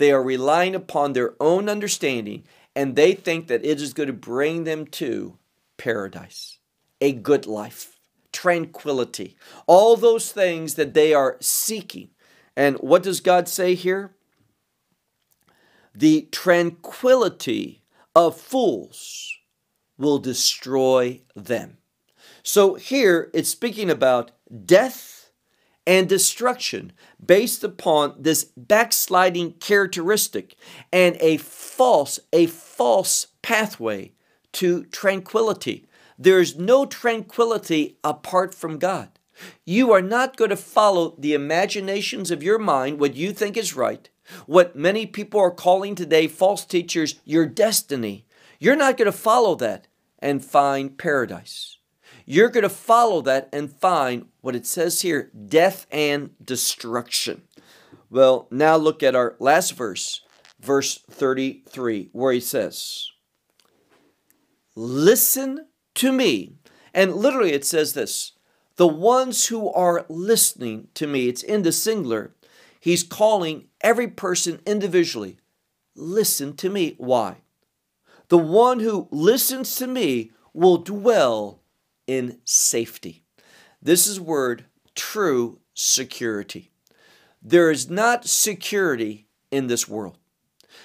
They 0.00 0.10
are 0.10 0.22
relying 0.22 0.74
upon 0.74 1.12
their 1.12 1.34
own 1.38 1.68
understanding, 1.68 2.42
and 2.74 2.96
they 2.96 3.12
think 3.12 3.46
that 3.46 3.64
it 3.64 3.80
is 3.80 3.92
going 3.92 4.08
to 4.08 4.12
bring 4.12 4.64
them 4.64 4.86
to 4.86 5.36
paradise, 5.76 6.58
a 7.00 7.12
good 7.12 7.46
life, 7.46 7.98
tranquility, 8.32 9.36
all 9.66 9.96
those 9.96 10.32
things 10.32 10.74
that 10.74 10.94
they 10.94 11.14
are 11.14 11.36
seeking. 11.40 12.10
And 12.56 12.76
what 12.78 13.02
does 13.02 13.20
God 13.20 13.48
say 13.48 13.74
here? 13.74 14.14
the 15.94 16.28
tranquility 16.30 17.82
of 18.14 18.36
fools 18.36 19.38
will 19.98 20.18
destroy 20.18 21.20
them. 21.34 21.78
So 22.42 22.74
here 22.74 23.30
it's 23.34 23.50
speaking 23.50 23.90
about 23.90 24.30
death 24.64 25.19
and 25.90 26.08
destruction 26.08 26.92
based 27.24 27.64
upon 27.64 28.14
this 28.16 28.44
backsliding 28.56 29.50
characteristic 29.54 30.54
and 30.92 31.16
a 31.18 31.36
false, 31.36 32.20
a 32.32 32.46
false 32.46 33.26
pathway 33.42 34.12
to 34.52 34.84
tranquility. 34.84 35.84
There's 36.16 36.56
no 36.56 36.86
tranquility 36.86 37.98
apart 38.04 38.54
from 38.54 38.78
God. 38.78 39.08
You 39.66 39.90
are 39.90 40.00
not 40.00 40.36
going 40.36 40.50
to 40.50 40.56
follow 40.56 41.16
the 41.18 41.34
imaginations 41.34 42.30
of 42.30 42.40
your 42.40 42.60
mind, 42.60 43.00
what 43.00 43.16
you 43.16 43.32
think 43.32 43.56
is 43.56 43.74
right, 43.74 44.08
what 44.46 44.76
many 44.76 45.06
people 45.06 45.40
are 45.40 45.50
calling 45.50 45.96
today 45.96 46.28
false 46.28 46.64
teachers, 46.64 47.16
your 47.24 47.46
destiny. 47.46 48.26
You're 48.60 48.76
not 48.76 48.96
going 48.96 49.06
to 49.06 49.18
follow 49.18 49.56
that 49.56 49.88
and 50.20 50.44
find 50.44 50.96
paradise. 50.96 51.78
You're 52.30 52.48
going 52.48 52.62
to 52.62 52.68
follow 52.68 53.22
that 53.22 53.48
and 53.52 53.72
find 53.72 54.26
what 54.40 54.54
it 54.54 54.64
says 54.64 55.00
here 55.00 55.32
death 55.48 55.88
and 55.90 56.30
destruction. 56.40 57.42
Well, 58.08 58.46
now 58.52 58.76
look 58.76 59.02
at 59.02 59.16
our 59.16 59.34
last 59.40 59.72
verse, 59.72 60.20
verse 60.60 61.00
33, 61.10 62.10
where 62.12 62.32
he 62.32 62.38
says, 62.38 63.10
Listen 64.76 65.66
to 65.96 66.12
me. 66.12 66.54
And 66.94 67.16
literally 67.16 67.52
it 67.52 67.64
says 67.64 67.94
this 67.94 68.34
the 68.76 68.86
ones 68.86 69.46
who 69.46 69.68
are 69.68 70.06
listening 70.08 70.86
to 70.94 71.08
me, 71.08 71.26
it's 71.26 71.42
in 71.42 71.62
the 71.62 71.72
singular. 71.72 72.36
He's 72.78 73.02
calling 73.02 73.66
every 73.80 74.06
person 74.06 74.60
individually. 74.64 75.38
Listen 75.96 76.54
to 76.58 76.70
me. 76.70 76.94
Why? 76.96 77.38
The 78.28 78.38
one 78.38 78.78
who 78.78 79.08
listens 79.10 79.74
to 79.74 79.88
me 79.88 80.30
will 80.54 80.76
dwell 80.76 81.59
in 82.06 82.38
safety. 82.44 83.22
This 83.82 84.06
is 84.06 84.20
word 84.20 84.64
true 84.94 85.60
security. 85.74 86.70
There 87.42 87.70
is 87.70 87.88
not 87.88 88.26
security 88.26 89.26
in 89.50 89.66
this 89.66 89.88
world. 89.88 90.18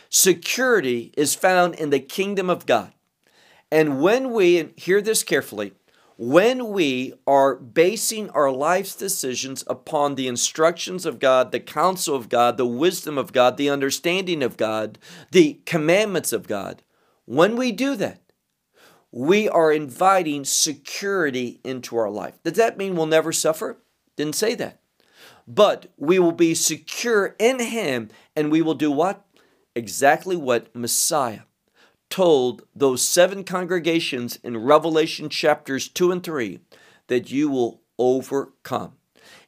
Security 0.10 1.12
is 1.18 1.36
found 1.36 1.76
in 1.76 1.90
the 1.90 2.00
kingdom 2.00 2.50
of 2.50 2.66
God. 2.66 2.94
And 3.72 4.02
when 4.02 4.32
we, 4.32 4.58
and 4.58 4.74
hear 4.78 5.02
this 5.02 5.24
carefully, 5.24 5.74
when 6.18 6.70
we 6.70 7.14
are 7.28 7.56
basing 7.56 8.30
our 8.30 8.50
life's 8.50 8.96
decisions 8.96 9.66
upon 9.68 10.16
the 10.16 10.28
instructions 10.28 11.06
of 11.06 11.20
God, 11.20 11.52
the 11.52 11.60
counsel 11.60 12.16
of 12.16 12.30
God, 12.30 12.56
the 12.56 12.66
wisdom 12.66 13.18
of 13.18 13.34
God, 13.34 13.58
the 13.58 13.70
understanding 13.70 14.42
of 14.42 14.56
God, 14.56 14.98
the 15.32 15.60
commandments 15.66 16.32
of 16.32 16.48
God, 16.48 16.84
when 17.26 17.58
we 17.58 17.74
do 17.74 17.98
that, 17.98 18.22
we 19.16 19.48
are 19.48 19.72
inviting 19.72 20.44
security 20.44 21.62
into 21.64 21.96
our 21.96 22.10
life. 22.10 22.38
Does 22.44 22.58
that 22.58 22.78
mean 22.78 22.98
we'll 22.98 23.06
never 23.06 23.32
suffer? 23.32 23.78
Didn't 24.18 24.36
say 24.36 24.56
that. 24.56 24.82
But 25.48 25.86
we 25.96 26.20
will 26.20 26.34
be 26.34 26.54
secure 26.54 27.34
in 27.40 27.62
Him 27.62 28.10
and 28.36 28.52
we 28.52 28.62
will 28.62 28.74
do 28.74 28.92
what? 28.92 29.26
Exactly 29.74 30.36
what 30.36 30.76
Messiah 30.76 31.44
told 32.10 32.64
those 32.76 33.08
seven 33.08 33.46
congregations 33.46 34.38
in 34.44 34.58
Revelation 34.58 35.30
chapters 35.30 35.88
2 35.88 36.12
and 36.12 36.22
3 36.22 36.60
that 37.08 37.32
you 37.32 37.50
will 37.50 37.80
overcome. 37.98 38.96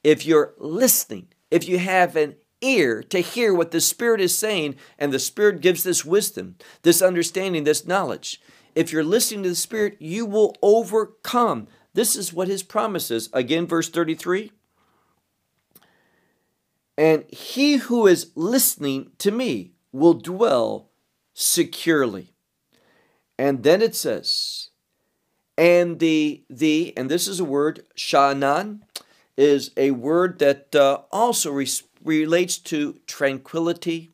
If 0.01 0.25
you're 0.25 0.53
listening, 0.57 1.27
if 1.51 1.67
you 1.67 1.77
have 1.79 2.15
an 2.15 2.37
ear 2.61 3.03
to 3.03 3.19
hear 3.19 3.53
what 3.53 3.71
the 3.71 3.81
Spirit 3.81 4.21
is 4.21 4.37
saying, 4.37 4.75
and 4.97 5.11
the 5.11 5.19
Spirit 5.19 5.59
gives 5.59 5.83
this 5.83 6.05
wisdom, 6.05 6.55
this 6.83 7.01
understanding, 7.01 7.65
this 7.65 7.85
knowledge, 7.85 8.41
if 8.77 8.91
you're 8.91 9.03
listening 9.03 9.43
to 9.43 9.49
the 9.49 9.55
Spirit, 9.55 9.97
you 9.99 10.25
will 10.25 10.55
overcome. 10.61 11.67
This 11.93 12.15
is 12.15 12.31
what 12.31 12.47
His 12.47 12.61
promises. 12.61 13.27
Again, 13.33 13.65
verse 13.65 13.89
33. 13.89 14.51
And 16.97 17.25
he 17.29 17.77
who 17.77 18.07
is 18.07 18.31
listening 18.35 19.11
to 19.19 19.31
me 19.31 19.73
will 19.91 20.15
dwell 20.15 20.89
securely. 21.33 22.33
And 23.37 23.63
then 23.63 23.81
it 23.81 23.95
says, 23.95 24.69
and 25.57 25.99
the 25.99 26.43
the 26.49 26.93
and 26.95 27.09
this 27.09 27.27
is 27.27 27.39
a 27.39 27.45
word 27.45 27.85
shanan 27.95 28.81
is 29.35 29.71
a 29.77 29.91
word 29.91 30.39
that 30.39 30.75
uh, 30.75 31.01
also 31.11 31.51
re- 31.51 31.67
relates 32.03 32.57
to 32.57 32.99
tranquility, 33.07 34.11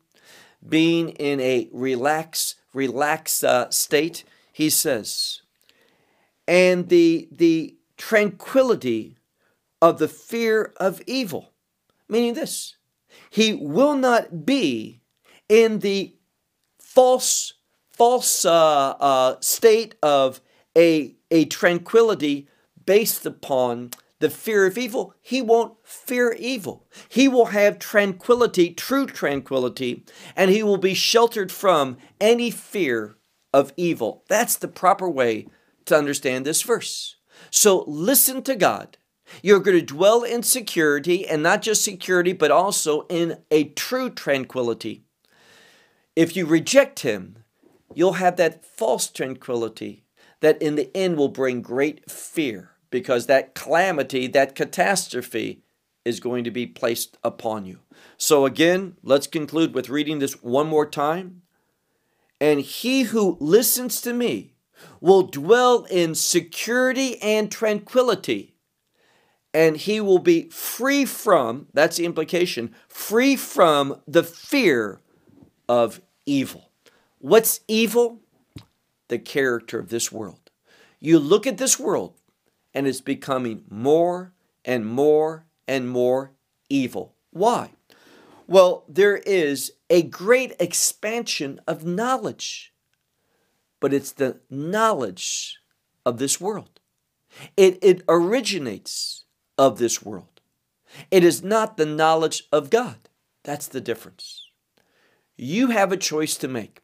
being 0.66 1.10
in 1.10 1.40
a 1.40 1.68
relax 1.72 2.56
relax 2.72 3.44
uh, 3.44 3.70
state. 3.70 4.24
He 4.54 4.70
says, 4.70 5.40
and 6.46 6.88
the 6.88 7.28
the 7.32 7.76
tranquility 7.96 9.16
of 9.82 9.98
the 9.98 10.06
fear 10.06 10.72
of 10.76 11.02
evil, 11.08 11.50
meaning 12.08 12.34
this, 12.34 12.76
he 13.30 13.52
will 13.52 13.96
not 13.96 14.46
be 14.46 15.02
in 15.48 15.80
the 15.80 16.14
false 16.78 17.54
false 17.92 18.44
uh, 18.44 18.90
uh, 19.00 19.40
state 19.40 19.96
of 20.04 20.40
a, 20.78 21.16
a 21.32 21.46
tranquility 21.46 22.46
based 22.86 23.26
upon 23.26 23.90
the 24.20 24.30
fear 24.30 24.66
of 24.66 24.78
evil, 24.78 25.14
he 25.20 25.42
won't 25.42 25.76
fear 25.82 26.32
evil. 26.38 26.86
He 27.08 27.26
will 27.26 27.46
have 27.46 27.80
tranquility, 27.80 28.70
true 28.70 29.06
tranquility, 29.06 30.04
and 30.36 30.52
he 30.52 30.62
will 30.62 30.78
be 30.78 30.94
sheltered 30.94 31.50
from 31.50 31.98
any 32.20 32.52
fear 32.52 33.16
of 33.54 33.72
evil. 33.76 34.24
That's 34.28 34.56
the 34.56 34.68
proper 34.68 35.08
way 35.08 35.46
to 35.86 35.96
understand 35.96 36.44
this 36.44 36.62
verse. 36.62 37.16
So 37.50 37.84
listen 37.86 38.42
to 38.42 38.56
God. 38.56 38.98
You're 39.42 39.60
going 39.60 39.78
to 39.78 39.86
dwell 39.86 40.22
in 40.24 40.42
security, 40.42 41.26
and 41.26 41.42
not 41.42 41.62
just 41.62 41.84
security, 41.84 42.32
but 42.32 42.50
also 42.50 43.06
in 43.08 43.38
a 43.50 43.64
true 43.64 44.10
tranquility. 44.10 45.04
If 46.14 46.36
you 46.36 46.46
reject 46.46 47.00
Him, 47.00 47.38
you'll 47.94 48.14
have 48.14 48.36
that 48.36 48.66
false 48.66 49.08
tranquility 49.08 50.04
that 50.40 50.60
in 50.60 50.74
the 50.74 50.94
end 50.94 51.16
will 51.16 51.28
bring 51.28 51.62
great 51.62 52.10
fear 52.10 52.72
because 52.90 53.26
that 53.26 53.54
calamity, 53.54 54.26
that 54.26 54.54
catastrophe 54.54 55.62
is 56.04 56.20
going 56.20 56.44
to 56.44 56.50
be 56.50 56.66
placed 56.66 57.16
upon 57.24 57.64
you. 57.64 57.78
So, 58.18 58.44
again, 58.46 58.96
let's 59.02 59.26
conclude 59.26 59.74
with 59.74 59.88
reading 59.88 60.18
this 60.18 60.42
one 60.42 60.66
more 60.66 60.86
time. 60.86 61.42
And 62.44 62.60
he 62.60 63.04
who 63.04 63.38
listens 63.40 64.02
to 64.02 64.12
me 64.12 64.52
will 65.00 65.22
dwell 65.22 65.86
in 65.88 66.14
security 66.14 67.16
and 67.22 67.50
tranquility, 67.50 68.54
and 69.54 69.78
he 69.78 69.98
will 69.98 70.18
be 70.18 70.50
free 70.50 71.06
from, 71.06 71.68
that's 71.72 71.96
the 71.96 72.04
implication, 72.04 72.74
free 72.86 73.34
from 73.34 73.98
the 74.06 74.22
fear 74.22 75.00
of 75.70 76.02
evil. 76.26 76.70
What's 77.18 77.60
evil? 77.66 78.20
The 79.08 79.18
character 79.18 79.78
of 79.78 79.88
this 79.88 80.12
world. 80.12 80.50
You 81.00 81.18
look 81.18 81.46
at 81.46 81.56
this 81.56 81.80
world 81.80 82.12
and 82.74 82.86
it's 82.86 83.00
becoming 83.00 83.64
more 83.70 84.34
and 84.66 84.84
more 84.84 85.46
and 85.66 85.88
more 85.88 86.32
evil. 86.68 87.14
Why? 87.30 87.70
Well, 88.46 88.84
there 88.88 89.16
is 89.16 89.72
a 89.88 90.02
great 90.02 90.54
expansion 90.60 91.60
of 91.66 91.84
knowledge, 91.84 92.72
but 93.80 93.94
it's 93.94 94.12
the 94.12 94.40
knowledge 94.50 95.58
of 96.04 96.18
this 96.18 96.40
world. 96.40 96.80
It, 97.56 97.78
it 97.82 98.02
originates 98.08 99.24
of 99.56 99.78
this 99.78 100.02
world. 100.02 100.40
It 101.10 101.24
is 101.24 101.42
not 101.42 101.76
the 101.76 101.86
knowledge 101.86 102.44
of 102.52 102.70
God. 102.70 103.08
That's 103.42 103.66
the 103.66 103.80
difference. 103.80 104.48
You 105.36 105.68
have 105.68 105.90
a 105.90 105.96
choice 105.96 106.36
to 106.36 106.48
make. 106.48 106.80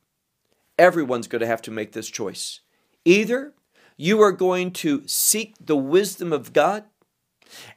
Everyone's 0.78 1.28
going 1.28 1.40
to 1.40 1.46
have 1.46 1.62
to 1.62 1.70
make 1.70 1.92
this 1.92 2.08
choice. 2.08 2.60
Either 3.04 3.54
you 3.96 4.20
are 4.20 4.32
going 4.32 4.72
to 4.72 5.06
seek 5.06 5.54
the 5.60 5.76
wisdom 5.76 6.32
of 6.32 6.52
God 6.52 6.84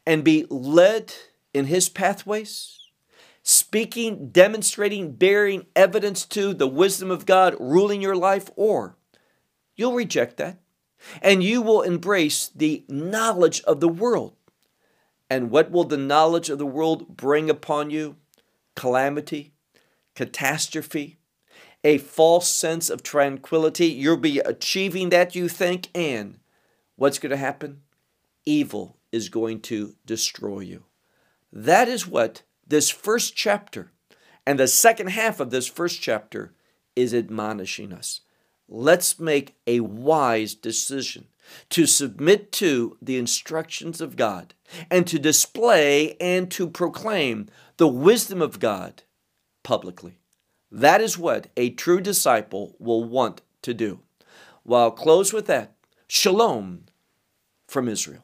and 0.06 0.24
be 0.24 0.46
led 0.50 1.14
in 1.54 1.66
His 1.66 1.90
pathways, 1.90 2.80
speaking, 3.44 4.30
demonstrating, 4.30 5.12
bearing 5.12 5.68
evidence 5.76 6.26
to 6.26 6.54
the 6.54 6.68
wisdom 6.68 7.12
of 7.12 7.26
God 7.26 7.56
ruling 7.60 8.02
your 8.02 8.16
life, 8.16 8.50
or 8.56 8.96
you'll 9.76 9.94
reject 9.94 10.38
that 10.38 10.60
and 11.22 11.44
you 11.44 11.62
will 11.62 11.82
embrace 11.82 12.50
the 12.56 12.84
knowledge 12.88 13.62
of 13.64 13.80
the 13.80 13.88
world. 13.90 14.36
And 15.30 15.50
what 15.50 15.72
will 15.72 15.84
the 15.84 15.98
knowledge 15.98 16.50
of 16.50 16.60
the 16.60 16.66
world 16.66 17.18
bring 17.18 17.50
upon 17.50 17.90
you? 17.90 18.18
Calamity, 18.76 19.54
catastrophe, 20.16 21.18
a 21.84 21.98
false 21.98 22.52
sense 22.52 22.90
of 22.90 23.04
tranquility. 23.04 23.88
You'll 23.88 24.18
be 24.18 24.40
achieving 24.40 25.10
that, 25.10 25.36
you 25.36 25.48
think, 25.48 25.90
and 25.94 26.40
what's 26.96 27.20
going 27.20 27.32
to 27.32 27.38
happen? 27.38 27.82
Evil 28.46 28.98
is 29.12 29.30
going 29.30 29.62
to 29.62 29.96
destroy 30.06 30.60
you. 30.60 30.86
That 31.52 31.88
is 31.88 32.08
what 32.08 32.44
this 32.68 32.90
first 32.90 33.36
chapter 33.36 33.92
and 34.46 34.60
the 34.60 34.68
second 34.68 35.08
half 35.08 35.40
of 35.40 35.50
this 35.50 35.68
first 35.68 36.02
chapter 36.02 36.54
is 36.96 37.14
admonishing 37.14 37.94
us. 37.94 38.22
Let's 38.68 39.20
make 39.20 39.56
a 39.68 39.82
wise 39.82 40.56
decision 40.56 41.28
to 41.70 41.86
submit 41.86 42.52
to 42.54 42.98
the 43.02 43.18
instructions 43.18 44.02
of 44.02 44.16
God 44.16 44.54
and 44.90 45.06
to 45.08 45.20
display 45.20 46.16
and 46.20 46.50
to 46.52 46.70
proclaim 46.70 47.48
the 47.78 47.88
wisdom 47.88 48.42
of 48.42 48.60
God 48.60 49.04
publicly. 49.64 50.18
That 50.72 51.02
is 51.02 51.18
what 51.18 51.48
a 51.56 51.70
true 51.70 52.02
disciple 52.02 52.76
will 52.80 53.04
want 53.04 53.42
to 53.62 53.74
do. 53.74 54.00
Well, 54.66 54.82
I'll 54.82 54.92
close 54.92 55.34
with 55.34 55.46
that. 55.48 55.76
Shalom 56.08 56.86
from 57.68 57.88
Israel. 57.88 58.24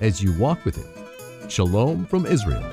as 0.00 0.22
you 0.22 0.32
walk 0.32 0.64
with 0.64 0.76
Him. 0.76 1.48
Shalom 1.48 2.06
from 2.06 2.26
Israel. 2.26 2.64